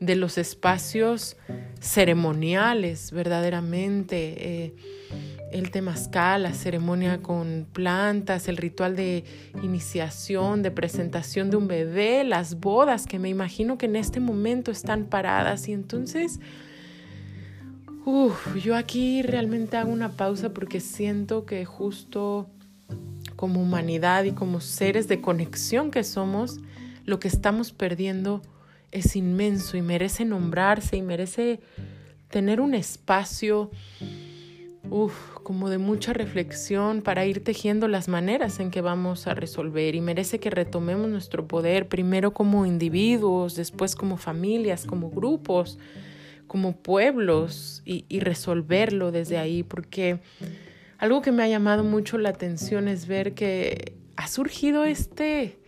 de 0.00 0.16
los 0.16 0.38
espacios 0.38 1.36
ceremoniales 1.80 3.12
verdaderamente. 3.12 4.34
Eh, 4.38 4.74
el 5.50 5.70
temazcal, 5.70 6.44
la 6.44 6.54
ceremonia 6.54 7.22
con 7.22 7.66
plantas, 7.72 8.48
el 8.48 8.56
ritual 8.56 8.96
de 8.96 9.24
iniciación, 9.62 10.62
de 10.62 10.70
presentación 10.70 11.50
de 11.50 11.56
un 11.56 11.66
bebé, 11.66 12.24
las 12.24 12.60
bodas 12.60 13.06
que 13.06 13.18
me 13.18 13.28
imagino 13.28 13.76
que 13.76 13.86
en 13.86 13.96
este 13.96 14.20
momento 14.20 14.70
están 14.70 15.06
paradas 15.06 15.68
y 15.68 15.72
entonces 15.72 16.38
Uf, 18.04 18.56
yo 18.56 18.76
aquí 18.76 19.22
realmente 19.22 19.76
hago 19.76 19.92
una 19.92 20.16
pausa 20.16 20.54
porque 20.54 20.80
siento 20.80 21.44
que 21.44 21.64
justo 21.64 22.48
como 23.36 23.60
humanidad 23.60 24.24
y 24.24 24.32
como 24.32 24.60
seres 24.60 25.06
de 25.08 25.20
conexión 25.20 25.90
que 25.90 26.02
somos, 26.04 26.58
lo 27.04 27.20
que 27.20 27.28
estamos 27.28 27.72
perdiendo 27.72 28.42
es 28.90 29.16
inmenso 29.16 29.76
y 29.76 29.82
merece 29.82 30.24
nombrarse 30.24 30.96
y 30.96 31.02
merece 31.02 31.60
tener 32.30 32.60
un 32.60 32.74
espacio 32.74 33.70
uf, 34.88 35.14
como 35.42 35.68
de 35.68 35.78
mucha 35.78 36.12
reflexión 36.12 37.02
para 37.02 37.26
ir 37.26 37.44
tejiendo 37.44 37.88
las 37.88 38.08
maneras 38.08 38.60
en 38.60 38.70
que 38.70 38.80
vamos 38.80 39.26
a 39.26 39.34
resolver. 39.34 39.94
Y 39.94 40.00
merece 40.00 40.38
que 40.38 40.50
retomemos 40.50 41.08
nuestro 41.08 41.46
poder 41.46 41.88
primero 41.88 42.32
como 42.32 42.66
individuos, 42.66 43.56
después 43.56 43.94
como 43.94 44.16
familias, 44.16 44.84
como 44.84 45.10
grupos, 45.10 45.78
como 46.50 46.72
pueblos 46.72 47.80
y, 47.84 48.18
resolverlo 48.18 49.12
desde 49.12 49.38
ahí 49.38 49.62
porque 49.62 50.18
algo 50.98 51.22
que 51.22 51.30
me 51.30 51.44
ha 51.44 51.48
llamado 51.48 51.84
mucho 51.84 52.18
la 52.18 52.30
atención 52.30 52.88
es 52.88 53.06
ver 53.06 53.34
que 53.34 53.94
ha 54.16 54.26
surgido 54.26 54.84
este 54.84 55.60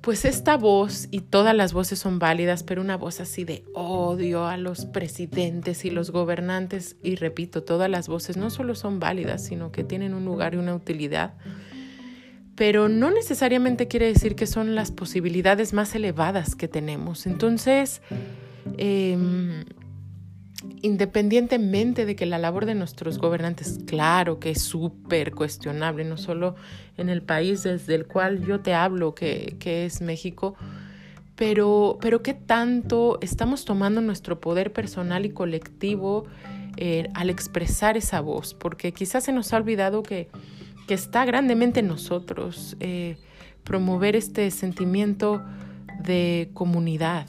pues 0.00 0.24
esta 0.24 0.56
voz, 0.56 1.06
y 1.12 1.20
todas 1.20 1.54
las 1.54 1.72
voces 1.72 2.00
son 2.00 2.18
válidas, 2.18 2.64
pero 2.64 2.80
una 2.80 2.96
voz 2.96 3.20
así 3.20 3.44
de 3.44 3.64
odio 3.72 4.46
a 4.46 4.56
los 4.56 4.84
presidentes 4.86 5.84
y 5.84 5.90
los 5.90 6.10
gobernantes, 6.10 6.96
y 7.02 7.14
repito, 7.14 7.62
todas 7.62 7.90
las 7.90 8.08
voces 8.08 8.36
no 8.36 8.50
solo 8.50 8.74
son 8.74 8.98
válidas, 8.98 9.44
sino 9.44 9.70
que 9.70 9.84
tienen 9.84 10.14
un 10.14 10.24
lugar 10.24 10.54
y 10.54 10.56
una 10.56 10.74
utilidad, 10.74 11.34
pero 12.56 12.88
no 12.88 13.10
necesariamente 13.10 13.86
quiere 13.86 14.06
decir 14.06 14.34
que 14.34 14.46
son 14.46 14.74
las 14.74 14.90
posibilidades 14.90 15.72
más 15.72 15.94
elevadas 15.94 16.56
que 16.56 16.68
tenemos. 16.68 17.26
Entonces, 17.26 18.00
eh, 18.76 19.64
independientemente 20.82 22.04
de 22.04 22.16
que 22.16 22.26
la 22.26 22.38
labor 22.38 22.66
de 22.66 22.74
nuestros 22.74 23.18
gobernantes, 23.18 23.78
claro 23.86 24.38
que 24.40 24.50
es 24.50 24.62
súper 24.62 25.34
cuestionable, 25.34 26.04
no 26.04 26.16
solo 26.16 26.56
en 26.96 27.08
el 27.08 27.22
país 27.22 27.62
desde 27.62 27.94
el 27.94 28.06
cual 28.06 28.44
yo 28.44 28.60
te 28.60 28.74
hablo, 28.74 29.14
que, 29.14 29.56
que 29.58 29.86
es 29.86 30.00
México, 30.00 30.56
pero, 31.36 31.98
pero 32.00 32.22
qué 32.22 32.34
tanto 32.34 33.18
estamos 33.20 33.64
tomando 33.64 34.00
nuestro 34.00 34.40
poder 34.40 34.72
personal 34.72 35.24
y 35.24 35.30
colectivo 35.30 36.24
eh, 36.76 37.08
al 37.14 37.30
expresar 37.30 37.96
esa 37.96 38.20
voz, 38.20 38.54
porque 38.54 38.92
quizás 38.92 39.24
se 39.24 39.32
nos 39.32 39.52
ha 39.52 39.56
olvidado 39.56 40.02
que, 40.02 40.28
que 40.86 40.94
está 40.94 41.24
grandemente 41.24 41.80
en 41.80 41.88
nosotros 41.88 42.76
eh, 42.80 43.16
promover 43.62 44.16
este 44.16 44.50
sentimiento 44.50 45.44
de 46.02 46.50
comunidad 46.54 47.26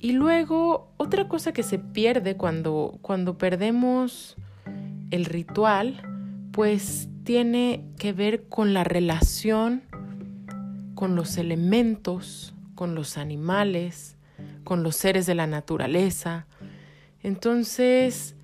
y 0.00 0.12
luego, 0.12 0.92
otra 0.96 1.28
cosa 1.28 1.52
que 1.52 1.62
se 1.62 1.78
pierde 1.78 2.36
cuando, 2.36 2.98
cuando 3.02 3.36
perdemos 3.36 4.36
el 5.10 5.26
ritual, 5.26 6.00
pues 6.52 7.08
tiene 7.24 7.84
que 7.98 8.12
ver 8.12 8.48
con 8.48 8.72
la 8.72 8.82
relación 8.82 9.82
con 11.00 11.16
los 11.16 11.38
elementos, 11.38 12.52
con 12.74 12.94
los 12.94 13.16
animales, 13.16 14.16
con 14.64 14.82
los 14.82 14.96
seres 14.96 15.24
de 15.24 15.34
la 15.34 15.46
naturaleza. 15.46 16.46
Entonces, 17.22 18.34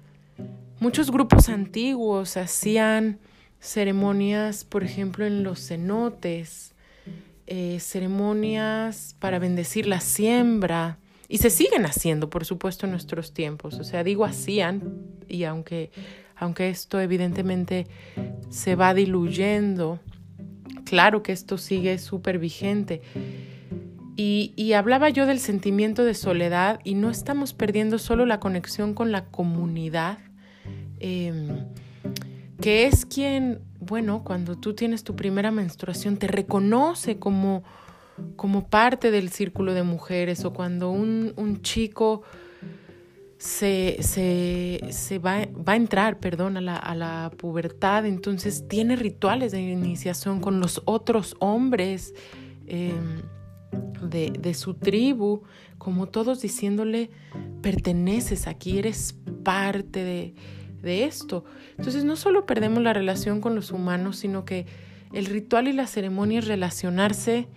muchos 0.81 1.11
grupos 1.11 1.51
antiguos 1.51 2.39
hacían 2.39 3.19
ceremonias, 3.61 4.65
por 4.65 4.85
ejemplo, 4.85 5.27
en 5.27 5.43
los 5.43 5.69
cenotes, 5.69 6.73
eh, 7.47 7.77
ceremonias 7.79 9.15
para 9.19 9.39
bendecir 9.39 9.87
la 9.87 10.01
siembra, 10.01 10.99
y 11.29 11.39
se 11.39 11.51
siguen 11.51 11.87
haciendo, 11.87 12.31
por 12.31 12.45
supuesto, 12.45 12.87
en 12.87 12.93
nuestros 12.93 13.33
tiempos. 13.33 13.79
O 13.79 13.85
sea, 13.85 14.05
digo 14.05 14.25
hacían, 14.25 14.83
y 15.29 15.45
aunque, 15.45 15.91
aunque 16.37 16.69
esto 16.69 17.01
evidentemente 17.01 17.87
se 18.51 18.77
va 18.77 18.95
diluyendo, 18.95 20.01
claro 20.85 21.23
que 21.23 21.33
esto 21.33 21.59
sigue 21.59 21.99
súper 21.99 22.39
vigente. 22.39 23.03
Y, 24.19 24.55
y, 24.57 24.73
hablaba 24.73 25.11
yo 25.11 25.27
del 25.27 25.39
sentimiento 25.39 26.03
de 26.03 26.15
soledad 26.15 26.81
y 26.85 26.95
no 26.95 27.11
estamos 27.11 27.53
perdiendo 27.53 27.99
solo 27.99 28.25
la 28.25 28.41
conexión 28.41 28.95
con 28.95 29.13
la 29.13 29.27
comunidad, 29.27 30.19
em, 31.01 31.67
que 32.63 32.87
es 32.87 33.05
quien, 33.05 33.61
bueno, 33.79 34.25
cuando 34.25 34.57
tú 34.57 34.73
tienes 34.73 35.05
tu 35.05 35.17
primera 35.17 35.51
menstruación, 35.51 36.17
te 36.17 36.29
reconoce 36.29 37.19
como 37.19 37.63
como 38.37 38.69
parte 38.69 39.11
del 39.11 39.31
círculo 39.31 39.75
de 39.75 39.83
mujeres 39.83 40.45
o 40.45 40.53
cuando 40.53 40.91
un, 40.91 41.33
un 41.37 41.63
chico 41.63 42.23
se, 43.39 43.99
se, 44.01 44.81
se 44.91 45.19
va, 45.19 45.47
va, 45.47 45.75
a 45.75 45.77
entrar, 45.77 46.19
perdón, 46.19 46.57
a 46.57 46.61
la, 46.61 46.77
a 46.77 46.95
la, 46.95 47.31
pubertad, 47.37 48.07
entonces 48.07 48.67
tiene 48.69 48.97
rituales 48.97 49.53
de 49.53 49.61
iniciación 49.61 50.41
con 50.41 50.61
los 50.61 50.81
otros 50.87 51.37
hombres 51.39 52.15
em, 52.67 53.23
de, 54.03 54.31
de 54.31 54.55
su 54.55 54.75
tribu, 54.75 55.43
como 55.77 56.07
todos 56.07 56.41
diciéndole, 56.41 57.11
perteneces 57.61 58.47
aquí, 58.47 58.79
eres 58.79 59.15
parte 59.45 60.03
de, 60.03 60.35
de 60.81 61.05
esto. 61.05 61.45
Entonces 61.77 62.05
no 62.05 62.17
solo 62.17 62.47
perdemos 62.47 62.83
la 62.83 62.95
relación 62.95 63.43
con 63.43 63.55
los 63.55 63.71
humanos, 63.71 64.17
sino 64.17 64.47
que 64.47 64.67
el 65.13 65.27
ritual 65.27 65.69
y 65.69 65.73
la 65.73 65.87
ceremonia 65.87 66.39
es 66.39 66.47
relacionarse 66.47 67.49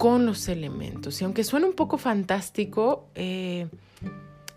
con 0.00 0.24
los 0.24 0.48
elementos. 0.48 1.20
Y 1.20 1.24
aunque 1.24 1.44
suene 1.44 1.66
un 1.66 1.74
poco 1.74 1.98
fantástico, 1.98 3.10
eh, 3.14 3.68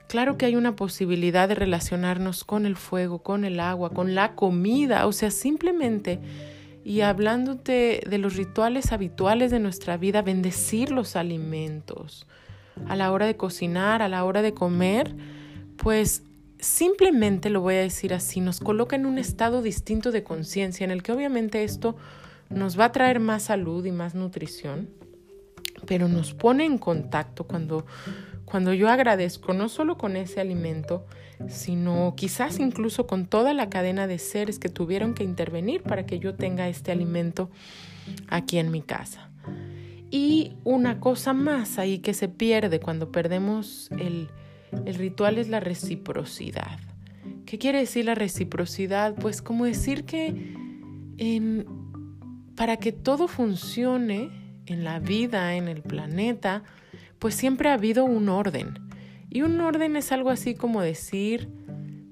claro 0.08 0.38
que 0.38 0.46
hay 0.46 0.56
una 0.56 0.78
posibilidad 0.78 1.50
de 1.50 1.56
relacionarnos 1.56 2.46
con 2.46 2.66
el 2.66 2.78
fuego, 2.78 3.24
con 3.24 3.44
el 3.44 3.60
agua, 3.60 3.90
con 3.90 4.16
la 4.16 4.36
comida, 4.36 5.06
o 5.06 5.12
sea, 5.12 5.32
simplemente, 5.32 6.22
y 6.86 7.02
hablándote 7.02 8.04
de 8.10 8.18
los 8.20 8.38
rituales 8.38 8.94
habituales 8.94 9.52
de 9.52 9.60
nuestra 9.60 9.98
vida, 9.98 10.22
bendecir 10.22 10.92
los 10.92 11.18
alimentos 11.18 12.26
a 12.88 12.96
la 12.96 13.12
hora 13.12 13.26
de 13.26 13.36
cocinar, 13.36 14.02
a 14.02 14.08
la 14.08 14.24
hora 14.24 14.42
de 14.42 14.54
comer, 14.54 15.14
pues 15.76 16.24
simplemente 16.58 17.50
lo 17.50 17.60
voy 17.60 17.76
a 17.76 17.80
decir 17.80 18.14
así, 18.14 18.40
nos 18.40 18.62
coloca 18.62 18.96
en 18.96 19.06
un 19.06 19.18
estado 19.18 19.62
distinto 19.62 20.12
de 20.12 20.24
conciencia 20.24 20.86
en 20.86 20.92
el 20.92 21.04
que 21.04 21.12
obviamente 21.12 21.66
esto 21.66 21.98
nos 22.50 22.80
va 22.80 22.86
a 22.86 22.92
traer 22.94 23.20
más 23.20 23.44
salud 23.44 23.84
y 23.84 23.92
más 23.92 24.16
nutrición 24.16 25.03
pero 25.86 26.08
nos 26.08 26.34
pone 26.34 26.66
en 26.66 26.78
contacto 26.78 27.46
cuando, 27.46 27.86
cuando 28.46 28.74
yo 28.74 28.90
agradezco 28.90 29.54
no 29.54 29.70
solo 29.70 29.98
con 29.98 30.16
ese 30.16 30.42
alimento, 30.42 31.06
sino 31.48 32.14
quizás 32.16 32.60
incluso 32.60 33.08
con 33.08 33.28
toda 33.28 33.54
la 33.54 33.70
cadena 33.70 34.08
de 34.08 34.20
seres 34.20 34.60
que 34.60 34.70
tuvieron 34.70 35.14
que 35.14 35.24
intervenir 35.24 35.84
para 35.84 36.06
que 36.06 36.20
yo 36.20 36.36
tenga 36.36 36.70
este 36.70 36.92
alimento 36.92 37.50
aquí 38.28 38.58
en 38.58 38.72
mi 38.72 38.82
casa. 38.82 39.30
Y 40.10 40.54
una 40.64 41.00
cosa 41.00 41.34
más 41.34 41.80
ahí 41.80 42.00
que 42.00 42.14
se 42.14 42.30
pierde 42.30 42.80
cuando 42.80 43.12
perdemos 43.12 43.90
el, 43.98 44.30
el 44.86 44.96
ritual 44.96 45.38
es 45.38 45.50
la 45.50 45.60
reciprocidad. 45.60 46.80
¿Qué 47.46 47.58
quiere 47.58 47.80
decir 47.80 48.06
la 48.06 48.16
reciprocidad? 48.16 49.16
Pues 49.16 49.42
como 49.42 49.66
decir 49.66 50.06
que 50.06 50.28
en, 51.18 51.66
para 52.56 52.78
que 52.78 52.92
todo 52.92 53.28
funcione, 53.28 54.30
en 54.66 54.84
la 54.84 55.00
vida, 55.00 55.56
en 55.56 55.68
el 55.68 55.82
planeta, 55.82 56.64
pues 57.20 57.36
siempre 57.36 57.70
ha 57.70 57.74
habido 57.74 58.06
un 58.06 58.30
orden. 58.30 58.80
Y 59.30 59.42
un 59.42 59.60
orden 59.62 59.96
es 59.96 60.12
algo 60.12 60.30
así 60.30 60.56
como 60.56 60.82
decir, 60.82 61.50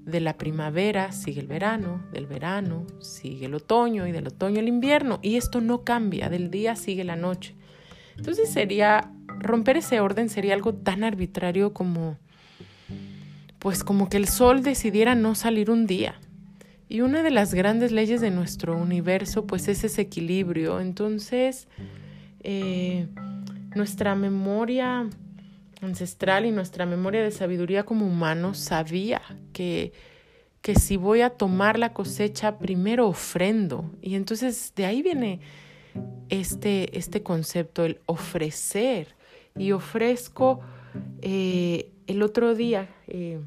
de 0.04 0.20
la 0.20 0.36
primavera 0.36 1.12
sigue 1.12 1.40
el 1.40 1.46
verano, 1.46 2.02
del 2.12 2.26
verano 2.26 2.86
sigue 3.00 3.46
el 3.46 3.54
otoño 3.54 4.06
y 4.06 4.12
del 4.12 4.26
otoño 4.26 4.58
el 4.58 4.68
invierno. 4.68 5.18
Y 5.22 5.36
esto 5.36 5.60
no 5.60 5.84
cambia, 5.84 6.28
del 6.28 6.50
día 6.50 6.76
sigue 6.76 7.04
la 7.04 7.16
noche. 7.16 7.54
Entonces 8.16 8.50
sería, 8.50 9.10
romper 9.38 9.78
ese 9.78 10.00
orden 10.00 10.28
sería 10.28 10.54
algo 10.54 10.74
tan 10.74 11.04
arbitrario 11.04 11.72
como, 11.72 12.18
pues 13.58 13.84
como 13.84 14.08
que 14.08 14.16
el 14.16 14.28
sol 14.28 14.62
decidiera 14.62 15.14
no 15.14 15.34
salir 15.34 15.70
un 15.70 15.86
día. 15.86 16.20
Y 16.88 17.00
una 17.00 17.22
de 17.22 17.30
las 17.30 17.54
grandes 17.54 17.90
leyes 17.90 18.20
de 18.20 18.30
nuestro 18.30 18.76
universo, 18.76 19.46
pues 19.46 19.68
es 19.68 19.82
ese 19.82 20.02
equilibrio. 20.02 20.78
Entonces, 20.78 21.68
eh, 22.42 23.06
nuestra 23.74 24.14
memoria 24.14 25.08
ancestral 25.80 26.46
y 26.46 26.50
nuestra 26.50 26.86
memoria 26.86 27.22
de 27.22 27.30
sabiduría 27.30 27.84
como 27.84 28.06
humanos 28.06 28.58
sabía 28.58 29.20
que, 29.52 29.92
que 30.60 30.76
si 30.76 30.96
voy 30.96 31.22
a 31.22 31.30
tomar 31.30 31.78
la 31.78 31.92
cosecha, 31.92 32.58
primero 32.58 33.08
ofrendo. 33.08 33.90
Y 34.00 34.14
entonces 34.14 34.72
de 34.76 34.86
ahí 34.86 35.02
viene 35.02 35.40
este, 36.28 36.96
este 36.96 37.22
concepto, 37.22 37.84
el 37.84 37.98
ofrecer. 38.06 39.08
Y 39.56 39.72
ofrezco 39.72 40.60
eh, 41.20 41.90
el 42.06 42.22
otro 42.22 42.54
día 42.54 42.88
eh, 43.06 43.40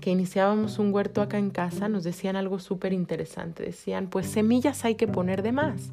que 0.00 0.10
iniciábamos 0.10 0.78
un 0.78 0.92
huerto 0.92 1.22
acá 1.22 1.38
en 1.38 1.50
casa, 1.50 1.88
nos 1.88 2.04
decían 2.04 2.36
algo 2.36 2.58
súper 2.58 2.92
interesante. 2.92 3.62
Decían, 3.62 4.08
pues 4.08 4.26
semillas 4.26 4.84
hay 4.84 4.94
que 4.94 5.06
poner 5.06 5.42
de 5.42 5.52
más, 5.52 5.92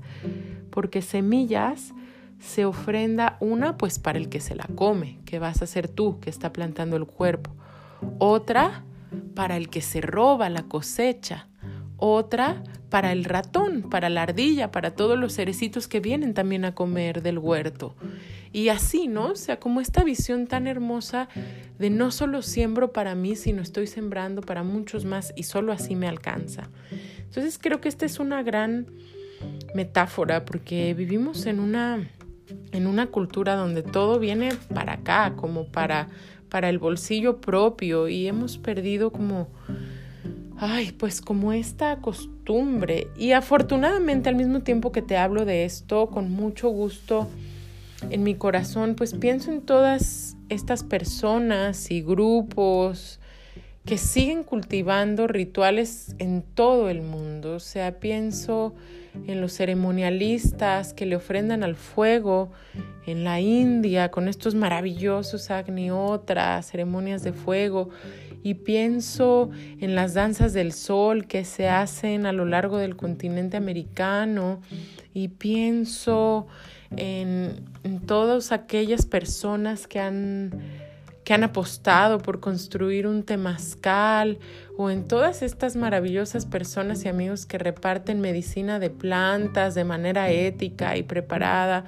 porque 0.72 1.02
semillas 1.02 1.94
se 2.40 2.66
ofrenda 2.66 3.38
una 3.40 3.78
pues 3.78 4.00
para 4.00 4.18
el 4.18 4.30
que 4.30 4.40
se 4.40 4.56
la 4.56 4.68
come, 4.76 5.20
que 5.26 5.40
vas 5.40 5.62
a 5.62 5.68
ser 5.68 5.88
tú 5.88 6.20
que 6.20 6.30
está 6.30 6.54
plantando 6.54 6.96
el 6.96 7.06
cuerpo. 7.06 7.52
Otra 8.20 8.84
para 9.36 9.58
el 9.58 9.70
que 9.70 9.82
se 9.82 10.02
roba 10.02 10.50
la 10.50 10.64
cosecha. 10.64 11.48
Otra 11.98 12.64
para 12.90 13.12
el 13.12 13.26
ratón, 13.26 13.84
para 13.90 14.10
la 14.10 14.22
ardilla, 14.22 14.72
para 14.72 14.92
todos 14.92 15.18
los 15.18 15.34
cerecitos 15.34 15.88
que 15.88 16.00
vienen 16.00 16.34
también 16.34 16.64
a 16.64 16.76
comer 16.76 17.22
del 17.22 17.40
huerto. 17.40 17.96
Y 18.54 18.70
así, 18.70 19.08
¿no? 19.08 19.32
O 19.32 19.36
sea, 19.36 19.60
como 19.60 19.82
esta 19.82 20.04
visión 20.04 20.48
tan 20.48 20.68
hermosa 20.68 21.28
de 21.80 21.90
no 21.90 22.12
solo 22.12 22.42
siembro 22.42 22.94
para 22.94 23.16
mí, 23.16 23.36
sino 23.36 23.62
estoy 23.62 23.88
sembrando 23.88 24.42
para 24.42 24.64
muchos 24.64 25.06
más 25.06 25.34
y 25.36 25.44
solo 25.44 25.74
así 25.74 25.96
me 25.96 26.08
alcanza. 26.08 26.70
Entonces 27.20 27.60
creo 27.62 27.82
que 27.82 27.90
esta 27.90 28.06
es 28.06 28.20
una 28.20 28.42
gran 28.44 28.88
metáfora 29.76 30.46
porque 30.46 30.94
vivimos 30.94 31.46
en 31.46 31.60
una 31.60 32.08
en 32.72 32.88
una 32.88 33.08
cultura 33.08 33.56
donde 33.56 33.84
todo 33.84 34.20
viene 34.20 34.50
para 34.74 34.94
acá, 34.94 35.34
como 35.36 35.66
para 35.66 36.08
para 36.50 36.70
el 36.70 36.80
bolsillo 36.80 37.42
propio 37.42 38.08
y 38.08 38.28
hemos 38.28 38.58
perdido 38.58 39.12
como 39.12 39.48
ay, 40.58 40.92
pues 40.92 41.22
como 41.22 41.54
esta 41.54 41.98
costumbre. 41.98 43.08
Y 43.16 43.34
afortunadamente 43.34 44.30
al 44.30 44.36
mismo 44.36 44.62
tiempo 44.62 44.92
que 44.92 45.02
te 45.02 45.18
hablo 45.18 45.46
de 45.46 45.66
esto, 45.66 46.08
con 46.08 46.32
mucho 46.32 46.70
gusto 46.70 47.28
en 48.10 48.24
mi 48.24 48.36
corazón, 48.36 48.96
pues 48.96 49.14
pienso 49.14 49.52
en 49.52 49.62
todas 49.62 50.36
estas 50.50 50.84
personas 50.84 51.92
y 51.92 52.02
grupos 52.02 53.20
que 53.88 53.98
siguen 53.98 54.44
cultivando 54.44 55.28
rituales 55.28 56.14
en 56.20 56.42
todo 56.42 56.90
el 56.90 57.02
mundo. 57.02 57.56
O 57.56 57.60
sea, 57.62 58.00
pienso 58.00 58.76
en 59.26 59.40
los 59.40 59.54
ceremonialistas 59.54 60.94
que 60.94 61.06
le 61.06 61.16
ofrendan 61.16 61.64
al 61.64 61.76
fuego 61.76 62.52
en 63.06 63.24
la 63.24 63.40
India 63.40 64.12
con 64.12 64.28
estos 64.28 64.56
maravillosos 64.56 65.50
Agni 65.50 65.90
otras 65.90 66.70
ceremonias 66.70 67.24
de 67.24 67.32
fuego 67.32 67.90
y 68.44 68.56
pienso 68.56 69.52
en 69.80 69.96
las 69.96 70.14
danzas 70.14 70.52
del 70.52 70.74
sol 70.74 71.26
que 71.26 71.46
se 71.46 71.70
hacen 71.70 72.26
a 72.26 72.34
lo 72.34 72.44
largo 72.44 72.78
del 72.78 72.98
continente 72.98 73.56
americano 73.56 74.62
y 75.14 75.30
pienso 75.30 76.48
en, 76.96 77.66
todas 78.06 78.52
aquellas 78.52 79.06
personas 79.06 79.88
que 79.88 80.00
han, 80.00 80.52
que 81.28 81.34
han 81.34 81.44
apostado 81.44 82.20
por 82.20 82.40
construir 82.40 83.06
un 83.06 83.22
temazcal 83.22 84.40
o 84.78 84.90
en 84.90 85.06
todas 85.10 85.42
estas 85.42 85.76
maravillosas 85.76 86.46
personas 86.46 87.04
y 87.04 87.10
amigos 87.10 87.46
que 87.46 87.58
reparten 87.58 88.22
medicina 88.22 88.80
de 88.80 88.90
plantas 88.90 89.76
de 89.76 89.84
manera 89.84 90.32
ética 90.32 90.96
y 90.96 91.04
preparada. 91.04 91.84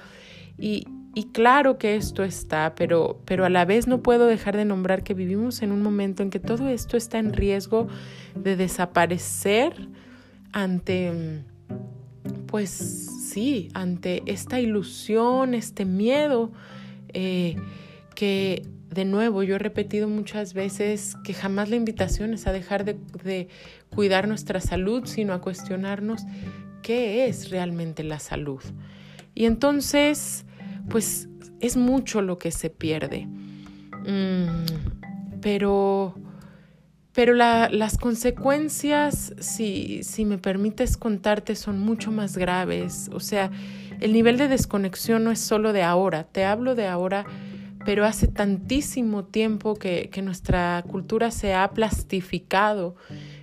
Y, 0.58 0.88
claro 1.32 1.78
que 1.78 1.96
esto 1.96 2.26
está, 2.26 2.76
pero, 2.76 3.22
pero 3.24 3.46
a 3.46 3.50
la 3.50 3.64
vez 3.64 3.88
no 3.88 4.04
puedo 4.04 4.26
dejar 4.26 4.58
de 4.58 4.66
nombrar 4.66 5.04
que 5.04 5.14
vivimos 5.14 5.62
en 5.62 5.72
un 5.72 5.84
momento 5.84 6.22
en 6.22 6.32
que 6.32 6.42
todo 6.42 6.68
esto 6.68 6.98
está 6.98 7.18
en 7.18 7.32
riesgo 7.32 7.88
de 8.36 8.58
desaparecer 8.58 9.88
ante, 10.52 11.46
pues 12.46 12.72
sí, 12.72 13.70
ante 13.74 14.22
esta 14.26 14.60
ilusión, 14.60 15.54
este 15.54 15.86
miedo, 15.86 16.52
eh, 17.14 17.56
que 18.16 18.64
de 18.90 19.06
nuevo 19.06 19.44
yo 19.44 19.56
he 19.56 19.60
repetido 19.60 20.08
muchas 20.08 20.54
veces 20.54 21.16
que 21.24 21.34
jamás 21.34 21.70
la 21.70 21.76
invitación 21.76 22.34
es 22.34 22.48
a 22.48 22.52
dejar 22.52 22.86
de, 22.86 23.48
cuidar 23.94 24.28
nuestra 24.28 24.60
salud, 24.62 25.06
sino 25.06 25.34
a 25.34 25.42
cuestionarnos 25.42 26.24
qué 26.82 27.28
es 27.28 27.50
realmente 27.50 28.04
la 28.04 28.20
salud. 28.20 28.62
Y 29.36 29.46
entonces 29.46 30.46
pues 30.90 31.28
es 31.60 31.78
mucho 31.78 32.22
lo 32.22 32.38
que 32.38 32.52
se 32.52 32.70
pierde. 32.70 33.28
Mm, 34.06 35.40
pero 35.42 36.16
pero 37.20 37.34
las 37.34 37.98
consecuencias, 37.98 39.34
si, 39.40 40.04
si 40.04 40.24
me 40.24 40.38
permites 40.38 40.96
contarte, 40.96 41.56
son 41.56 41.78
mucho 41.78 42.12
más 42.14 42.38
graves. 42.38 43.10
O 43.12 43.20
sea, 43.20 43.52
el 44.00 44.14
nivel 44.14 44.38
de 44.38 44.48
desconexión 44.48 45.26
no 45.26 45.32
es 45.32 45.40
solo 45.40 45.74
de 45.74 45.84
ahora, 45.84 46.24
te 46.24 46.46
hablo 46.46 46.76
de 46.76 46.88
ahora, 46.88 47.26
pero 47.90 48.06
hace 48.06 48.28
tantísimo 48.28 49.26
tiempo 49.26 49.74
que, 49.74 50.12
que 50.12 50.22
nuestra 50.22 50.86
cultura 50.88 51.32
se 51.32 51.56
ha 51.56 51.72
plastificado, 51.72 52.96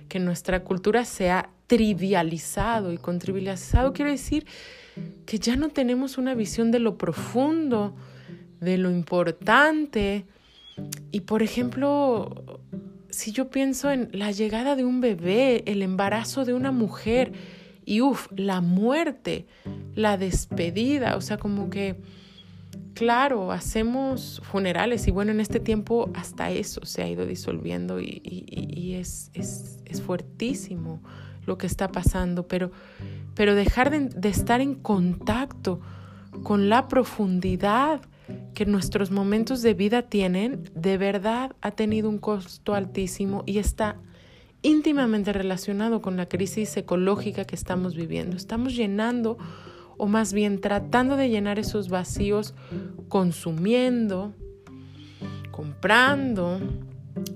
que 0.07 0.19
nuestra 0.19 0.63
cultura 0.63 1.03
se 1.03 1.29
ha 1.29 1.49
trivializado. 1.67 2.93
Y 2.93 2.97
con 2.97 3.19
trivializado 3.19 3.91
quiero 3.91 4.09
decir 4.09 4.45
que 5.25 5.37
ya 5.37 5.57
no 5.57 5.67
tenemos 5.67 6.17
una 6.17 6.33
visión 6.33 6.71
de 6.71 6.79
lo 6.79 6.97
profundo, 6.97 7.93
de 8.61 8.77
lo 8.77 8.89
importante. 8.89 10.25
Y 11.11 11.19
por 11.19 11.43
ejemplo, 11.43 12.61
si 13.09 13.33
yo 13.33 13.49
pienso 13.49 13.91
en 13.91 14.07
la 14.13 14.31
llegada 14.31 14.77
de 14.77 14.85
un 14.85 15.01
bebé, 15.01 15.63
el 15.65 15.81
embarazo 15.81 16.45
de 16.45 16.53
una 16.53 16.71
mujer 16.71 17.33
y 17.83 17.99
uff, 17.99 18.29
la 18.33 18.61
muerte, 18.61 19.45
la 19.93 20.15
despedida, 20.15 21.17
o 21.17 21.21
sea, 21.21 21.37
como 21.37 21.69
que, 21.69 21.97
claro, 22.97 23.51
hacemos 23.51 24.41
funerales 24.43 25.07
y 25.07 25.11
bueno, 25.11 25.31
en 25.31 25.39
este 25.39 25.59
tiempo 25.59 26.09
hasta 26.15 26.49
eso 26.49 26.83
se 26.83 27.03
ha 27.03 27.07
ido 27.07 27.27
disolviendo 27.27 27.99
y, 28.01 28.95
es, 28.95 29.29
es, 29.35 30.01
fuertísimo 30.01 31.01
lo 31.45 31.59
que 31.59 31.67
está 31.67 31.91
pasando, 31.91 32.47
pero, 32.47 32.71
pero 33.35 33.53
dejar 33.53 33.91
de, 33.91 34.29
estar 34.29 34.61
en 34.61 34.73
contacto 34.73 35.79
con 36.41 36.69
la 36.69 36.87
profundidad 36.87 38.01
que 38.55 38.65
nuestros 38.65 39.11
momentos 39.11 39.61
de 39.61 39.75
vida 39.75 40.01
tienen, 40.01 40.63
de 40.73 40.97
verdad 40.97 41.55
ha 41.61 41.71
tenido 41.71 42.09
un 42.09 42.17
costo 42.17 42.73
altísimo 42.73 43.43
y 43.45 43.59
está 43.59 43.97
íntimamente 44.63 45.33
relacionado 45.33 46.01
con 46.01 46.17
la 46.17 46.27
crisis 46.27 46.75
ecológica 46.77 47.45
que 47.45 47.55
estamos 47.55 47.95
viviendo. 47.95 48.35
Estamos 48.35 48.75
llenando, 48.75 49.37
o 49.97 50.07
más 50.07 50.33
bien 50.33 50.61
tratando 50.61 51.17
de 51.17 51.29
llenar 51.29 51.59
esos 51.59 51.89
vacíos 51.89 52.53
consumiendo, 53.09 54.33
comprando, 55.51 56.59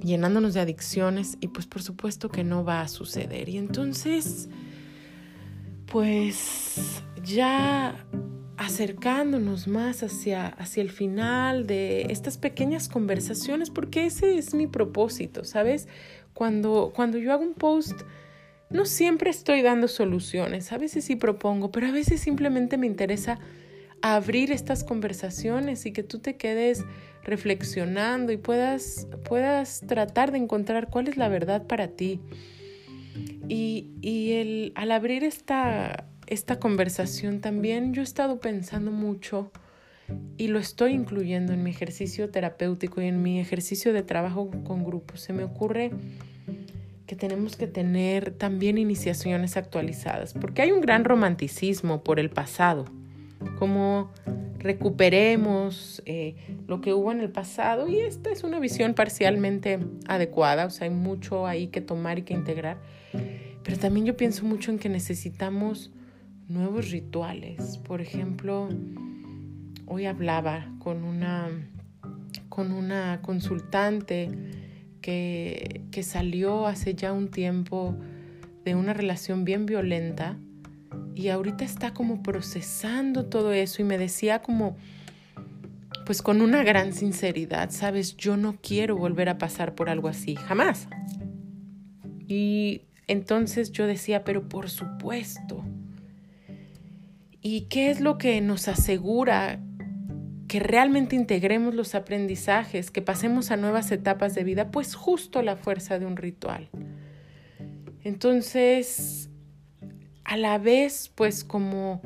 llenándonos 0.04 0.54
de 0.54 0.62
adicciones 0.62 1.38
y 1.42 1.48
pues 1.48 1.66
por 1.66 1.82
supuesto 1.82 2.30
que 2.30 2.44
no 2.44 2.64
va 2.64 2.82
a 2.82 2.88
suceder. 2.88 3.50
Y 3.50 3.58
entonces, 3.58 4.50
pues 5.88 7.04
ya 7.24 7.96
acercándonos 8.58 9.68
más 9.68 10.04
hacia, 10.04 10.48
hacia 10.48 10.84
el 10.84 10.92
final 10.92 11.66
de 11.66 12.04
estas 12.10 12.38
pequeñas 12.38 12.90
conversaciones, 12.90 13.72
porque 13.72 14.06
ese 14.06 14.38
es 14.38 14.54
mi 14.54 14.68
propósito, 14.68 15.44
¿sabes? 15.44 15.88
Cuando, 16.36 16.92
cuando 16.96 17.18
yo 17.18 17.34
hago 17.34 17.44
un 17.44 17.56
post, 17.56 18.02
no 18.72 18.86
siempre 18.86 19.30
estoy 19.30 19.62
dando 19.62 19.88
soluciones, 19.88 20.72
a 20.72 20.78
veces 20.78 21.06
sí 21.06 21.16
propongo, 21.16 21.72
pero 21.72 21.88
a 21.88 21.92
veces 21.92 22.22
simplemente 22.22 22.78
me 22.78 22.88
interesa 22.88 23.40
abrir 24.02 24.52
estas 24.52 24.84
conversaciones 24.84 25.86
y 25.86 25.94
que 25.94 26.04
tú 26.04 26.20
te 26.20 26.36
quedes 26.36 26.84
reflexionando 27.24 28.32
y 28.32 28.38
puedas, 28.38 29.08
puedas 29.24 29.82
tratar 29.88 30.32
de 30.32 30.40
encontrar 30.40 30.90
cuál 30.90 31.08
es 31.08 31.18
la 31.18 31.30
verdad 31.30 31.68
para 31.68 31.90
ti. 31.90 32.20
Y, 33.48 33.92
y 34.02 34.34
el, 34.34 34.72
al 34.76 34.92
abrir 34.92 35.24
esta, 35.24 36.08
esta 36.28 36.60
conversación 36.60 37.42
también 37.42 37.94
yo 37.94 38.02
he 38.02 38.04
estado 38.06 38.40
pensando 38.40 38.92
mucho 38.92 39.52
y 40.38 40.48
lo 40.48 40.60
estoy 40.60 40.94
incluyendo 40.94 41.54
en 41.54 41.64
mi 41.64 41.70
ejercicio 41.70 42.30
terapéutico 42.30 43.02
y 43.02 43.08
en 43.08 43.22
mi 43.22 43.40
ejercicio 43.40 43.94
de 43.94 44.04
trabajo 44.04 44.50
con 44.64 44.84
grupos. 44.84 45.22
Se 45.22 45.34
me 45.34 45.44
ocurre 45.44 45.92
que 47.12 47.18
tenemos 47.18 47.58
que 47.58 47.68
tener 47.68 48.32
también 48.32 48.78
iniciaciones 48.78 49.58
actualizadas, 49.58 50.34
porque 50.34 50.62
hay 50.62 50.72
un 50.72 50.80
gran 50.80 51.04
romanticismo 51.04 52.06
por 52.06 52.22
el 52.22 52.30
pasado, 52.30 52.86
como 53.60 54.14
recuperemos 54.60 56.02
eh, 56.06 56.38
lo 56.70 56.80
que 56.80 56.94
hubo 56.94 57.12
en 57.12 57.20
el 57.20 57.30
pasado 57.30 57.90
y 57.90 58.00
esta 58.00 58.32
es 58.32 58.46
una 58.46 58.62
visión 58.62 58.94
parcialmente 58.94 59.80
adecuada, 60.08 60.66
o 60.66 60.70
sea, 60.70 60.88
hay 60.88 60.94
mucho 60.94 61.48
ahí 61.48 61.68
que 61.68 61.82
tomar 61.82 62.18
y 62.18 62.22
que 62.22 62.34
integrar, 62.34 62.78
pero 63.62 63.78
también 63.78 64.06
yo 64.06 64.16
pienso 64.16 64.46
mucho 64.46 64.72
en 64.72 64.80
que 64.80 64.88
necesitamos 64.88 65.92
nuevos 66.48 66.92
rituales. 66.92 67.78
Por 67.80 68.00
ejemplo, 68.00 68.70
hoy 69.86 70.06
hablaba 70.06 70.66
con 70.80 71.04
una, 71.04 71.50
con 72.48 72.72
una 72.72 73.20
consultante 73.22 74.61
que, 75.02 75.82
que 75.92 76.04
salió 76.04 76.68
hace 76.68 76.96
ya 76.96 77.14
un 77.14 77.30
tiempo 77.30 77.96
de 78.64 78.76
una 78.76 78.94
relación 78.94 79.44
bien 79.44 79.66
violenta 79.66 80.38
y 81.16 81.30
ahorita 81.30 81.66
está 81.66 81.94
como 81.94 82.24
procesando 82.24 83.26
todo 83.26 83.52
eso 83.54 83.82
y 83.82 83.86
me 83.86 83.98
decía 83.98 84.42
como, 84.42 84.78
pues 86.06 86.22
con 86.22 86.42
una 86.42 86.64
gran 86.64 86.94
sinceridad, 86.94 87.70
sabes, 87.72 88.16
yo 88.18 88.38
no 88.38 88.58
quiero 88.62 88.98
volver 88.98 89.30
a 89.30 89.38
pasar 89.38 89.76
por 89.76 89.90
algo 89.90 90.08
así, 90.08 90.36
jamás. 90.36 90.88
Y 92.28 92.84
entonces 93.08 93.72
yo 93.72 93.88
decía, 93.88 94.24
pero 94.24 94.48
por 94.48 94.70
supuesto. 94.70 95.64
¿Y 97.42 97.62
qué 97.62 97.90
es 97.90 98.00
lo 98.00 98.18
que 98.18 98.40
nos 98.40 98.68
asegura 98.68 99.60
que 100.52 100.60
realmente 100.60 101.16
integremos 101.16 101.76
los 101.76 101.96
aprendizajes, 101.96 102.92
que 102.92 103.02
pasemos 103.02 103.52
a 103.52 103.56
nuevas 103.56 103.90
etapas 103.90 104.36
de 104.36 104.44
vida? 104.44 104.70
Pues 104.70 104.96
justo 104.96 105.42
la 105.42 105.56
fuerza 105.56 105.98
de 105.98 106.06
un 106.06 106.18
ritual. 106.18 106.68
Entonces, 108.04 109.30
a 110.26 110.36
la 110.36 110.58
vez 110.58 111.10
pues 111.16 111.46
como 111.46 112.02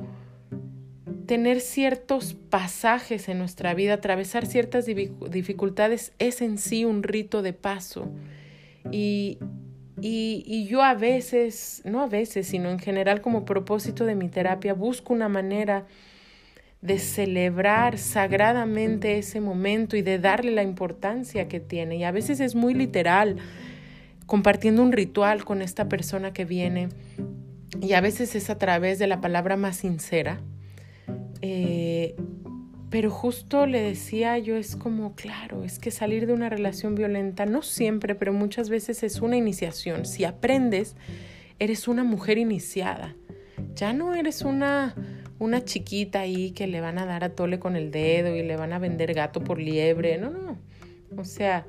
tener 1.25 1.59
ciertos 1.59 2.35
pasajes 2.35 3.29
en 3.29 3.39
nuestra 3.39 3.73
vida, 3.73 3.95
atravesar 3.95 4.45
ciertas 4.45 4.85
dificultades 4.85 6.13
es 6.19 6.39
en 6.43 6.59
sí 6.59 6.85
un 6.85 7.01
rito 7.01 7.41
de 7.41 7.53
paso. 7.53 8.11
Y, 8.91 9.39
y, 9.99 10.43
y, 10.45 10.67
yo 10.67 10.83
a 10.83 10.93
veces, 10.93 11.81
no 11.83 11.99
a 12.03 12.07
veces, 12.07 12.45
sino 12.45 12.69
en 12.69 12.77
general 12.77 13.21
como 13.21 13.43
propósito 13.43 14.05
de 14.05 14.13
mi 14.13 14.29
terapia, 14.29 14.75
busco 14.75 15.15
una 15.15 15.29
manera 15.29 15.87
de 16.85 16.99
celebrar 16.99 17.97
sagradamente 17.97 19.17
ese 19.17 19.41
momento 19.41 19.97
y 19.97 20.03
de 20.03 20.19
darle 20.19 20.51
la 20.51 20.63
importancia 20.63 21.47
que 21.47 21.59
tiene. 21.59 21.97
Y 21.97 22.03
a 22.03 22.11
veces 22.11 22.39
es 22.39 22.53
muy 22.53 22.73
literal, 22.75 23.37
compartiendo 24.27 24.83
un 24.83 24.91
ritual 24.91 25.45
con 25.45 25.61
esta 25.61 25.89
persona 25.89 26.31
que 26.31 26.45
viene. 26.45 26.89
Y 27.81 27.93
a 27.93 28.01
veces 28.01 28.35
es 28.35 28.49
a 28.49 28.57
través 28.57 28.99
de 28.99 29.07
la 29.07 29.19
palabra 29.19 29.57
más 29.57 29.77
sincera. 29.77 30.41
Eh, 31.41 32.15
pero 32.91 33.09
justo 33.09 33.65
le 33.65 33.81
decía 33.81 34.37
yo, 34.37 34.55
es 34.55 34.75
como, 34.75 35.15
claro, 35.15 35.63
es 35.63 35.79
que 35.79 35.89
salir 35.91 36.27
de 36.27 36.33
una 36.33 36.49
relación 36.49 36.93
violenta, 36.93 37.45
no 37.47 37.63
siempre, 37.63 38.13
pero 38.13 38.31
muchas 38.31 38.69
veces 38.69 39.01
es 39.01 39.21
una 39.21 39.37
iniciación. 39.37 40.05
Si 40.05 40.23
aprendes, 40.23 40.95
eres 41.57 41.87
una 41.87 42.03
mujer 42.03 42.37
iniciada. 42.37 43.15
Ya 43.73 43.91
no 43.91 44.13
eres 44.13 44.43
una 44.43 44.95
una 45.39 45.63
chiquita 45.63 46.21
ahí 46.21 46.51
que 46.51 46.67
le 46.67 46.81
van 46.81 46.97
a 46.97 47.05
dar 47.05 47.23
a 47.23 47.29
tole 47.29 47.59
con 47.59 47.75
el 47.75 47.91
dedo 47.91 48.35
y 48.35 48.43
le 48.43 48.55
van 48.55 48.73
a 48.73 48.79
vender 48.79 49.13
gato 49.13 49.43
por 49.43 49.59
liebre. 49.59 50.17
No, 50.17 50.29
no. 50.29 50.57
O 51.17 51.25
sea, 51.25 51.65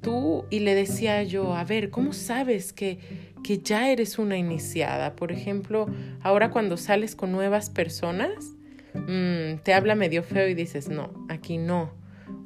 tú 0.00 0.44
y 0.50 0.60
le 0.60 0.74
decía 0.74 1.22
yo, 1.22 1.54
a 1.54 1.64
ver, 1.64 1.90
¿cómo 1.90 2.12
sabes 2.12 2.72
que, 2.72 2.98
que 3.42 3.58
ya 3.58 3.90
eres 3.90 4.18
una 4.18 4.36
iniciada? 4.36 5.16
Por 5.16 5.32
ejemplo, 5.32 5.86
ahora 6.20 6.50
cuando 6.50 6.76
sales 6.76 7.16
con 7.16 7.32
nuevas 7.32 7.70
personas, 7.70 8.52
mm, 8.94 9.62
te 9.62 9.72
habla 9.72 9.94
medio 9.94 10.22
feo 10.22 10.48
y 10.48 10.54
dices, 10.54 10.88
no, 10.88 11.12
aquí 11.28 11.56
no. 11.56 11.92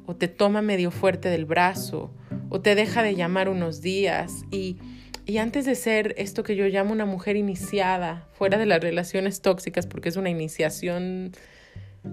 O 0.05 0.15
te 0.15 0.29
toma 0.29 0.61
medio 0.61 0.91
fuerte 0.91 1.29
del 1.29 1.45
brazo, 1.45 2.13
o 2.49 2.61
te 2.61 2.75
deja 2.75 3.03
de 3.03 3.15
llamar 3.15 3.49
unos 3.49 3.81
días 3.81 4.45
y 4.51 4.77
y 5.27 5.37
antes 5.39 5.65
de 5.65 5.75
ser 5.75 6.15
esto 6.17 6.43
que 6.43 6.55
yo 6.55 6.65
llamo 6.67 6.93
una 6.93 7.05
mujer 7.05 7.35
iniciada, 7.35 8.27
fuera 8.31 8.57
de 8.57 8.65
las 8.65 8.81
relaciones 8.81 9.41
tóxicas, 9.41 9.85
porque 9.85 10.07
es 10.07 10.15
una 10.15 10.29
iniciación 10.29 11.33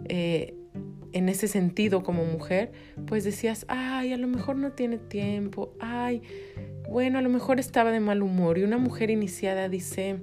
eh, 0.08 0.54
en 1.12 1.28
ese 1.28 1.46
sentido 1.46 2.02
como 2.02 2.24
mujer, 2.24 2.72
pues 3.06 3.22
decías, 3.22 3.66
ay, 3.68 4.12
a 4.12 4.16
lo 4.16 4.26
mejor 4.26 4.56
no 4.56 4.72
tiene 4.72 4.98
tiempo, 4.98 5.72
ay, 5.78 6.22
bueno, 6.90 7.18
a 7.18 7.22
lo 7.22 7.30
mejor 7.30 7.60
estaba 7.60 7.92
de 7.92 8.00
mal 8.00 8.20
humor. 8.20 8.58
Y 8.58 8.64
una 8.64 8.78
mujer 8.78 9.10
iniciada 9.10 9.68
dice, 9.68 10.18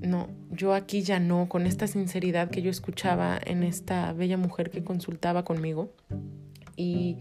no, 0.00 0.28
yo 0.50 0.74
aquí 0.74 1.00
ya 1.00 1.20
no, 1.20 1.48
con 1.48 1.66
esta 1.66 1.86
sinceridad 1.86 2.50
que 2.50 2.60
yo 2.60 2.70
escuchaba 2.70 3.40
en 3.42 3.62
esta 3.62 4.12
bella 4.12 4.36
mujer 4.36 4.70
que 4.70 4.84
consultaba 4.84 5.44
conmigo. 5.44 5.94
Y, 6.76 7.16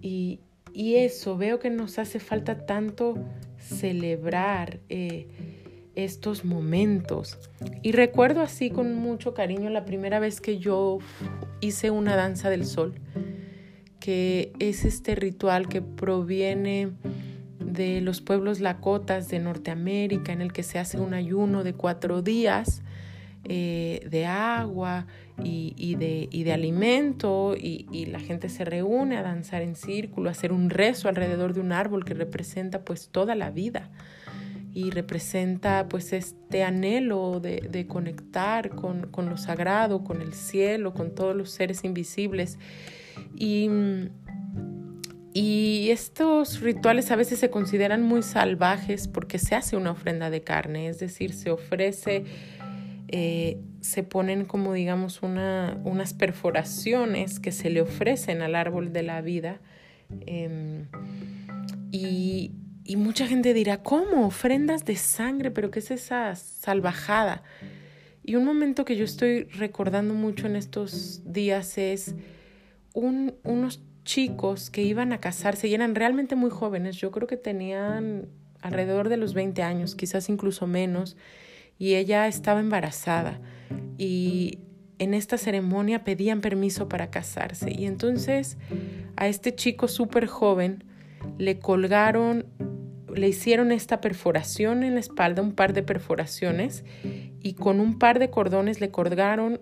y, 0.00 0.38
y 0.74 0.96
eso, 0.96 1.36
veo 1.36 1.60
que 1.60 1.70
nos 1.70 2.00
hace 2.00 2.18
falta 2.18 2.66
tanto 2.66 3.14
celebrar 3.58 4.80
eh, 4.88 5.28
estos 5.94 6.44
momentos. 6.44 7.38
Y 7.82 7.92
recuerdo 7.92 8.40
así 8.42 8.70
con 8.70 8.96
mucho 8.96 9.34
cariño 9.34 9.70
la 9.70 9.84
primera 9.84 10.18
vez 10.18 10.40
que 10.40 10.58
yo 10.58 10.98
hice 11.60 11.92
una 11.92 12.16
danza 12.16 12.50
del 12.50 12.66
sol, 12.66 12.94
que 14.00 14.52
es 14.58 14.84
este 14.84 15.14
ritual 15.14 15.68
que 15.68 15.80
proviene 15.80 16.90
de 17.60 18.00
los 18.00 18.20
pueblos 18.20 18.58
lakotas 18.58 19.28
de 19.28 19.38
Norteamérica, 19.38 20.32
en 20.32 20.40
el 20.40 20.52
que 20.52 20.64
se 20.64 20.80
hace 20.80 20.98
un 20.98 21.14
ayuno 21.14 21.62
de 21.62 21.74
cuatro 21.74 22.20
días 22.20 22.82
eh, 23.46 24.06
de 24.10 24.26
agua 24.26 25.06
y, 25.42 25.96
de, 25.96 26.28
y 26.30 26.44
de, 26.44 26.52
alimento 26.52 27.54
y, 27.58 28.06
la 28.06 28.20
gente 28.20 28.48
se 28.48 28.64
reúne 28.64 29.16
a 29.16 29.22
danzar 29.22 29.62
en 29.62 29.74
círculo, 29.74 30.28
a 30.28 30.32
hacer 30.32 30.52
un 30.52 30.70
rezo 30.70 31.08
alrededor 31.08 31.52
de 31.52 31.60
un 31.60 31.72
árbol 31.72 32.04
que 32.04 32.14
representa 32.14 32.84
pues 32.84 33.08
toda 33.10 33.34
la 33.34 33.50
vida 33.50 33.90
y 34.72 34.90
representa 34.90 35.88
pues 35.88 36.12
este 36.12 36.64
anhelo 36.64 37.40
de, 37.40 37.86
conectar 37.88 38.70
con, 38.70 39.08
con, 39.08 39.28
lo 39.28 39.36
sagrado, 39.36 40.04
con 40.04 40.22
el 40.22 40.34
cielo, 40.34 40.94
con 40.94 41.14
todos 41.14 41.36
los 41.36 41.50
seres 41.50 41.84
invisibles. 41.84 42.58
Y, 43.36 43.68
y 45.32 45.90
estos 45.90 46.60
rituales 46.60 47.10
a 47.10 47.16
veces 47.16 47.40
se 47.40 47.50
consideran 47.50 48.02
muy 48.02 48.22
salvajes 48.22 49.08
porque 49.08 49.38
se 49.38 49.56
hace 49.56 49.76
una 49.76 49.90
ofrenda 49.90 50.30
de 50.30 50.42
carne, 50.42 50.88
es 50.88 51.00
decir, 51.00 51.32
se 51.32 51.50
ofrece 51.50 52.24
eh, 53.16 53.60
se 53.80 54.02
ponen 54.02 54.44
como 54.44 54.72
digamos 54.72 55.22
una, 55.22 55.78
unas 55.84 56.14
perforaciones 56.14 57.38
que 57.38 57.52
se 57.52 57.70
le 57.70 57.80
ofrecen 57.80 58.42
al 58.42 58.56
árbol 58.56 58.92
de 58.92 59.04
la 59.04 59.20
vida. 59.20 59.60
Em, 60.26 60.88
y, 61.92 62.50
mucha 62.96 63.28
gente 63.28 63.54
dirá, 63.54 63.84
¿cómo? 63.84 64.26
Ofrendas 64.26 64.84
de 64.84 64.96
sangre, 64.96 65.52
pero 65.52 65.70
¿qué 65.70 65.78
es 65.78 65.92
esa 65.92 66.34
salvajada? 66.34 67.44
Y 68.24 68.34
un 68.34 68.44
momento 68.44 68.84
que 68.84 68.96
yo 68.96 69.04
estoy 69.04 69.44
recordando 69.44 70.12
mucho 70.12 70.48
en 70.48 70.56
estos 70.56 71.22
días 71.24 71.78
es 71.78 72.16
un, 72.94 73.36
unos 73.44 73.80
chicos 74.02 74.70
que 74.70 74.82
iban 74.82 75.12
a 75.12 75.20
casarse 75.20 75.68
y 75.68 75.74
eran 75.74 75.94
realmente 75.94 76.34
muy 76.34 76.50
jóvenes, 76.50 76.96
yo 76.96 77.12
creo 77.12 77.28
que 77.28 77.36
tenían 77.36 78.26
alrededor 78.60 79.08
de 79.08 79.18
los 79.18 79.34
20 79.34 79.62
años, 79.62 79.94
quizás 79.94 80.28
incluso 80.28 80.66
menos, 80.66 81.16
y 81.78 81.94
ella 81.94 82.26
estaba 82.26 82.60
embarazada. 82.60 83.40
Y 83.98 84.58
en 84.98 85.14
esta 85.14 85.38
ceremonia 85.38 86.04
pedían 86.04 86.40
permiso 86.40 86.88
para 86.88 87.10
casarse. 87.10 87.72
Y 87.76 87.86
entonces 87.86 88.58
a 89.16 89.28
este 89.28 89.54
chico 89.54 89.88
súper 89.88 90.26
joven 90.26 90.84
le 91.38 91.58
colgaron, 91.58 92.46
le 93.14 93.28
hicieron 93.28 93.72
esta 93.72 94.00
perforación 94.00 94.82
en 94.82 94.94
la 94.94 95.00
espalda, 95.00 95.42
un 95.42 95.52
par 95.52 95.72
de 95.72 95.82
perforaciones 95.82 96.84
y 97.40 97.54
con 97.54 97.80
un 97.80 97.98
par 97.98 98.18
de 98.18 98.30
cordones 98.30 98.80
le 98.80 98.90
colgaron 98.90 99.60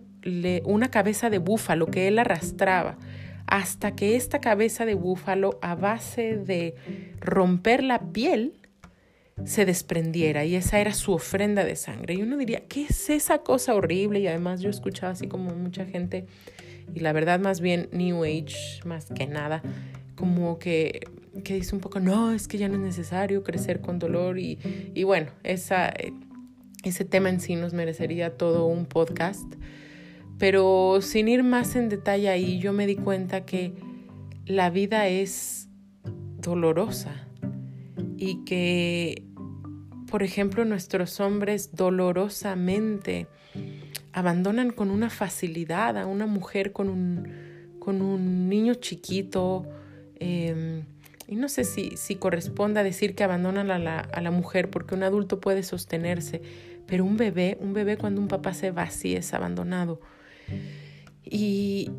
una 0.64 0.90
cabeza 0.90 1.30
de 1.30 1.38
búfalo 1.38 1.86
que 1.86 2.08
él 2.08 2.18
arrastraba 2.18 2.96
hasta 3.46 3.94
que 3.96 4.16
esta 4.16 4.40
cabeza 4.40 4.86
de 4.86 4.94
búfalo 4.94 5.58
a 5.62 5.74
base 5.74 6.36
de 6.36 6.74
romper 7.20 7.82
la 7.82 8.12
piel 8.12 8.61
se 9.44 9.64
desprendiera 9.64 10.44
y 10.44 10.54
esa 10.54 10.80
era 10.80 10.94
su 10.94 11.12
ofrenda 11.12 11.64
de 11.64 11.76
sangre. 11.76 12.14
Y 12.14 12.22
uno 12.22 12.36
diría, 12.36 12.60
¿qué 12.68 12.84
es 12.84 13.10
esa 13.10 13.38
cosa 13.38 13.74
horrible? 13.74 14.20
Y 14.20 14.26
además 14.26 14.60
yo 14.60 14.70
escuchaba 14.70 15.12
así 15.12 15.26
como 15.26 15.54
mucha 15.54 15.84
gente, 15.84 16.26
y 16.94 17.00
la 17.00 17.12
verdad 17.12 17.40
más 17.40 17.60
bien 17.60 17.88
New 17.92 18.24
Age 18.24 18.80
más 18.84 19.06
que 19.06 19.26
nada, 19.26 19.62
como 20.14 20.58
que, 20.58 21.00
que 21.44 21.54
dice 21.54 21.74
un 21.74 21.80
poco, 21.80 22.00
no, 22.00 22.32
es 22.32 22.48
que 22.48 22.58
ya 22.58 22.68
no 22.68 22.74
es 22.74 22.80
necesario 22.80 23.42
crecer 23.42 23.80
con 23.80 23.98
dolor 23.98 24.38
y, 24.38 24.58
y 24.94 25.04
bueno, 25.04 25.30
esa, 25.42 25.92
ese 26.84 27.04
tema 27.04 27.30
en 27.30 27.40
sí 27.40 27.56
nos 27.56 27.72
merecería 27.72 28.36
todo 28.36 28.66
un 28.66 28.86
podcast. 28.86 29.54
Pero 30.38 30.98
sin 31.02 31.28
ir 31.28 31.44
más 31.44 31.76
en 31.76 31.88
detalle 31.88 32.28
ahí, 32.28 32.58
yo 32.58 32.72
me 32.72 32.86
di 32.86 32.96
cuenta 32.96 33.44
que 33.44 33.72
la 34.44 34.70
vida 34.70 35.06
es 35.06 35.68
dolorosa 36.38 37.28
y 38.16 38.44
que, 38.44 39.24
por 40.12 40.22
ejemplo, 40.22 40.66
nuestros 40.66 41.20
hombres 41.20 41.74
dolorosamente 41.74 43.28
abandonan 44.12 44.70
con 44.70 44.90
una 44.90 45.08
facilidad 45.08 45.96
a 45.96 46.04
una 46.04 46.26
mujer 46.26 46.72
con 46.72 46.90
un, 46.90 47.76
con 47.78 48.02
un 48.02 48.46
niño 48.50 48.74
chiquito. 48.74 49.64
Em, 50.16 50.84
y 51.26 51.36
no 51.36 51.48
sé 51.48 51.64
si, 51.64 51.96
si 51.96 52.16
corresponde 52.16 52.80
a 52.80 52.82
decir 52.82 53.14
que 53.14 53.24
abandonan 53.24 53.70
a 53.70 53.78
la, 53.78 54.00
a 54.00 54.20
la 54.20 54.30
mujer 54.30 54.68
porque 54.68 54.94
un 54.94 55.02
adulto 55.02 55.40
puede 55.40 55.62
sostenerse, 55.62 56.42
pero 56.86 57.06
un 57.06 57.16
bebé, 57.16 57.56
un 57.58 57.72
bebé 57.72 57.96
cuando 57.96 58.20
un 58.20 58.28
papá 58.28 58.52
se 58.52 58.70
va 58.70 58.82
así 58.82 59.16
es 59.16 59.32
abandonado. 59.32 59.98
Y, 61.24 61.90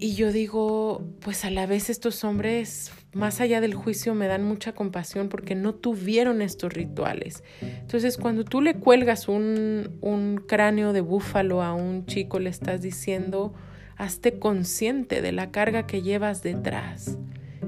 y 0.00 0.16
yo 0.16 0.32
digo, 0.32 1.06
pues 1.20 1.44
a 1.44 1.50
la 1.50 1.66
vez 1.66 1.88
estos 1.88 2.24
hombres, 2.24 2.90
más 3.14 3.40
allá 3.40 3.60
del 3.60 3.74
juicio, 3.74 4.14
me 4.14 4.26
dan 4.26 4.44
mucha 4.44 4.72
compasión 4.72 5.28
porque 5.28 5.54
no 5.54 5.74
tuvieron 5.74 6.42
estos 6.42 6.72
rituales. 6.72 7.42
Entonces, 7.60 8.16
cuando 8.16 8.44
tú 8.44 8.60
le 8.60 8.74
cuelgas 8.74 9.28
un, 9.28 9.98
un 10.00 10.36
cráneo 10.46 10.92
de 10.92 11.00
búfalo 11.00 11.62
a 11.62 11.74
un 11.74 12.06
chico, 12.06 12.38
le 12.38 12.50
estás 12.50 12.82
diciendo, 12.82 13.54
hazte 13.96 14.38
consciente 14.38 15.22
de 15.22 15.32
la 15.32 15.50
carga 15.50 15.86
que 15.86 16.02
llevas 16.02 16.42
detrás 16.42 17.18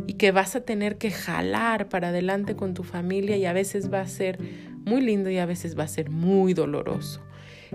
y 0.07 0.15
que 0.15 0.33
vas 0.33 0.57
a 0.57 0.61
tener 0.61 0.99
que 0.99 1.11
jalar 1.11 1.89
para 1.89 2.09
adelante 2.09 2.57
con 2.57 2.75
tu 2.75 2.83
familia 2.83 3.37
y 3.37 3.47
a 3.47 3.53
veces 3.53 3.93
va 3.93 4.01
a 4.01 4.07
ser 4.07 4.39
muy 4.85 5.01
lindo 5.01 5.31
y 5.31 5.39
a 5.39 5.47
veces 5.47 5.79
va 5.79 5.85
a 5.85 5.89
ser 5.89 6.11
muy 6.11 6.55
doloroso. 6.55 7.21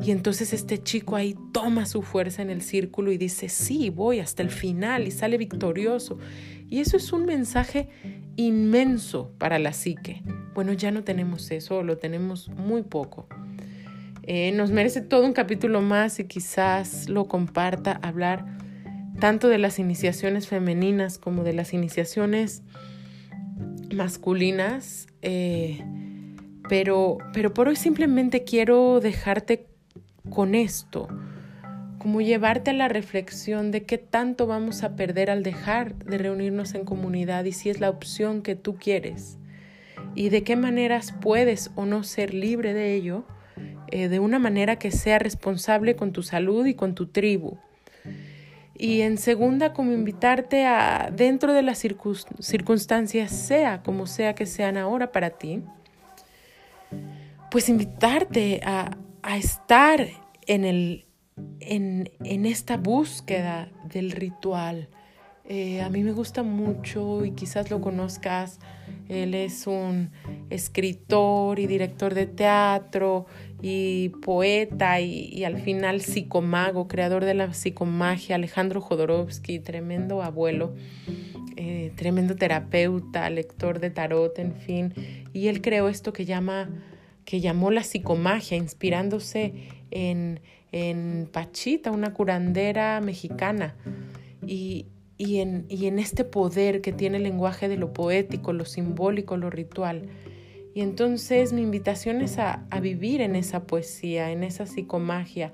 Y 0.01 0.11
entonces 0.11 0.53
este 0.53 0.81
chico 0.81 1.15
ahí 1.15 1.35
toma 1.51 1.85
su 1.85 2.01
fuerza 2.01 2.41
en 2.41 2.49
el 2.49 2.61
círculo 2.61 3.11
y 3.11 3.17
dice, 3.17 3.49
sí, 3.49 3.89
voy 3.89 4.19
hasta 4.19 4.41
el 4.41 4.49
final 4.49 5.07
y 5.07 5.11
sale 5.11 5.37
victorioso. 5.37 6.17
Y 6.71 6.79
eso 6.79 6.95
es 6.95 7.11
un 7.11 7.25
mensaje 7.25 7.89
inmenso 8.37 9.33
para 9.37 9.59
la 9.59 9.73
psique. 9.73 10.23
Bueno, 10.55 10.71
ya 10.71 10.89
no 10.89 11.03
tenemos 11.03 11.51
eso, 11.51 11.83
lo 11.83 11.97
tenemos 11.97 12.47
muy 12.47 12.81
poco. 12.81 13.27
Eh, 14.23 14.53
nos 14.53 14.71
merece 14.71 15.01
todo 15.01 15.25
un 15.25 15.33
capítulo 15.33 15.81
más 15.81 16.17
y 16.21 16.23
quizás 16.23 17.09
lo 17.09 17.27
comparta, 17.27 17.99
hablar 18.01 18.45
tanto 19.19 19.49
de 19.49 19.57
las 19.57 19.79
iniciaciones 19.79 20.47
femeninas 20.47 21.17
como 21.17 21.43
de 21.43 21.51
las 21.51 21.73
iniciaciones 21.73 22.63
masculinas. 23.93 25.07
Eh, 25.21 25.83
pero, 26.69 27.17
pero 27.33 27.53
por 27.53 27.67
hoy 27.67 27.75
simplemente 27.75 28.45
quiero 28.45 29.01
dejarte 29.01 29.67
con 30.29 30.55
esto, 30.55 31.09
como 32.01 32.19
llevarte 32.19 32.71
a 32.71 32.73
la 32.73 32.87
reflexión 32.87 33.69
de 33.69 33.83
qué 33.83 33.99
tanto 33.99 34.47
vamos 34.47 34.81
a 34.81 34.95
perder 34.95 35.29
al 35.29 35.43
dejar 35.43 35.93
de 35.93 36.17
reunirnos 36.17 36.73
en 36.73 36.83
comunidad 36.83 37.45
y 37.45 37.51
si 37.51 37.69
es 37.69 37.79
la 37.79 37.91
opción 37.91 38.41
que 38.41 38.55
tú 38.55 38.75
quieres 38.75 39.37
y 40.15 40.29
de 40.29 40.41
qué 40.43 40.55
maneras 40.55 41.13
puedes 41.21 41.69
o 41.75 41.85
no 41.85 42.03
ser 42.03 42.33
libre 42.33 42.73
de 42.73 42.95
ello 42.95 43.23
eh, 43.91 44.07
de 44.07 44.17
una 44.17 44.39
manera 44.39 44.77
que 44.77 44.89
sea 44.89 45.19
responsable 45.19 45.95
con 45.95 46.11
tu 46.11 46.23
salud 46.23 46.65
y 46.65 46.73
con 46.73 46.95
tu 46.95 47.05
tribu. 47.05 47.59
Y 48.75 49.01
en 49.01 49.19
segunda, 49.19 49.71
como 49.71 49.91
invitarte 49.91 50.65
a, 50.65 51.11
dentro 51.15 51.53
de 51.53 51.61
las 51.61 51.77
circunstancias, 51.77 53.31
sea 53.31 53.83
como 53.83 54.07
sea 54.07 54.33
que 54.33 54.47
sean 54.47 54.75
ahora 54.75 55.11
para 55.11 55.29
ti, 55.29 55.61
pues 57.51 57.69
invitarte 57.69 58.59
a, 58.63 58.97
estar 59.37 60.07
en, 60.47 60.65
el, 60.65 61.05
en, 61.59 62.09
en 62.23 62.45
esta 62.45 62.77
búsqueda 62.77 63.69
del 63.85 64.11
ritual, 64.11 64.89
eh, 65.53 65.81
a 65.81 65.89
mí 65.89 66.01
me 66.01 66.13
gusta 66.13 66.43
mucho 66.43 67.25
y 67.25 67.31
quizás 67.31 67.69
lo 67.69 67.81
conozcas. 67.81 68.59
Él 69.09 69.33
es 69.33 69.67
un 69.67 70.11
escritor 70.49 71.59
y 71.59 71.67
director 71.67 72.13
de 72.13 72.25
teatro 72.25 73.25
y 73.61 74.09
poeta 74.21 75.01
y, 75.01 75.43
al 75.43 75.59
final 75.59 75.99
psicomago, 75.99 76.87
creador 76.87 77.25
de 77.25 77.33
la 77.33 77.53
psicomagia, 77.53 78.35
Alejandro 78.35 78.79
Jodorowsky, 78.79 79.59
tremendo 79.59 80.21
abuelo, 80.21 80.73
eh, 81.57 81.91
tremendo 81.97 82.37
terapeuta, 82.37 83.29
lector 83.29 83.79
de 83.79 83.89
tarot, 83.89 84.39
en 84.39 84.55
fin. 84.55 84.93
Y 85.33 85.47
él 85.47 85.61
creó 85.61 85.89
esto 85.89 86.13
que 86.13 86.23
llama, 86.23 86.69
que 87.25 87.41
llamó 87.41 87.71
la 87.71 87.83
psicomagia, 87.83 88.55
inspirándose 88.55 89.53
en, 89.91 90.39
en 90.71 91.29
Pachita, 91.31 91.91
una 91.91 92.13
curandera 92.13 93.01
mexicana. 93.01 93.75
Y, 94.45 94.87
y 95.17 95.39
en, 95.39 95.65
y 95.69 95.85
en 95.85 95.99
este 95.99 96.23
poder 96.23 96.81
que 96.81 96.91
tiene 96.91 97.17
el 97.17 97.23
lenguaje 97.23 97.69
de 97.69 97.77
lo 97.77 97.93
poético, 97.93 98.53
lo 98.53 98.65
simbólico, 98.65 99.37
lo 99.37 99.49
ritual. 99.49 100.09
Y 100.73 100.81
entonces 100.81 101.51
mi 101.51 101.61
invitación 101.61 102.21
es 102.21 102.39
a, 102.39 102.65
a, 102.69 102.79
vivir 102.79 103.21
en 103.21 103.35
esa 103.35 103.67
poesía, 103.67 104.31
en 104.31 104.43
esa 104.43 104.65
psicomagia, 104.65 105.51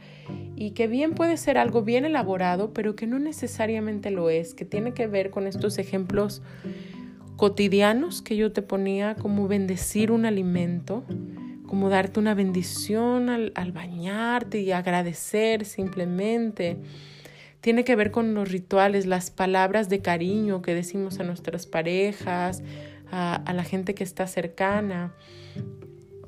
y 0.55 0.71
que 0.71 0.87
bien 0.87 1.15
puede 1.15 1.37
ser 1.37 1.57
algo 1.57 1.81
bien 1.81 2.05
elaborado, 2.05 2.71
pero 2.71 2.95
que 2.95 3.07
no 3.07 3.17
necesariamente 3.17 4.11
lo 4.11 4.29
es, 4.29 4.53
que 4.53 4.63
tiene 4.63 4.93
que 4.93 5.07
ver 5.07 5.31
con 5.31 5.47
estos 5.47 5.79
ejemplos 5.79 6.43
cotidianos 7.35 8.21
que 8.21 8.35
yo 8.35 8.51
te 8.51 8.61
ponía, 8.61 9.15
como 9.15 9.47
bendecir 9.47 10.11
un 10.11 10.25
alimento, 10.25 11.03
como 11.67 11.89
darte 11.89 12.19
una 12.19 12.33
bendición 12.33 13.29
al, 13.29 13.71
bañarte 13.71 14.61
y 14.61 14.71
agradecer 14.71 15.65
simplemente 15.65 16.77
tiene 17.61 17.83
que 17.83 17.95
ver 17.95 18.11
con 18.11 18.33
los 18.33 18.49
rituales, 18.49 19.05
las 19.05 19.29
palabras 19.29 19.89
de 19.89 20.01
cariño 20.01 20.61
que 20.61 20.73
decimos 20.73 21.19
a 21.19 21.23
nuestras 21.23 21.65
parejas, 21.65 22.63
a, 23.11 23.51
la 23.53 23.63
gente 23.63 23.93
que 23.93 24.03
está 24.03 24.27
cercana. 24.27 25.13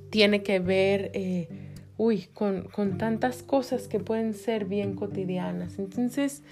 Tiene 0.10 0.44
que 0.44 0.60
ver, 0.60 1.12
eh, 1.14 1.48
uy, 1.98 2.28
con, 2.34 2.64
con 2.64 2.98
tantas 2.98 3.44
cosas 3.44 3.88
que 3.88 4.00
pueden 4.00 4.34
ser 4.34 4.66
bien 4.66 4.96
cotidianas. 4.96 5.80
Entonces, 5.80 6.44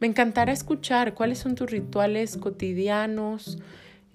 me 0.00 0.06
encantará 0.06 0.52
escuchar 0.52 1.14
cuáles 1.14 1.38
son 1.38 1.54
tus 1.54 1.70
rituales 1.70 2.36
cotidianos. 2.36 3.58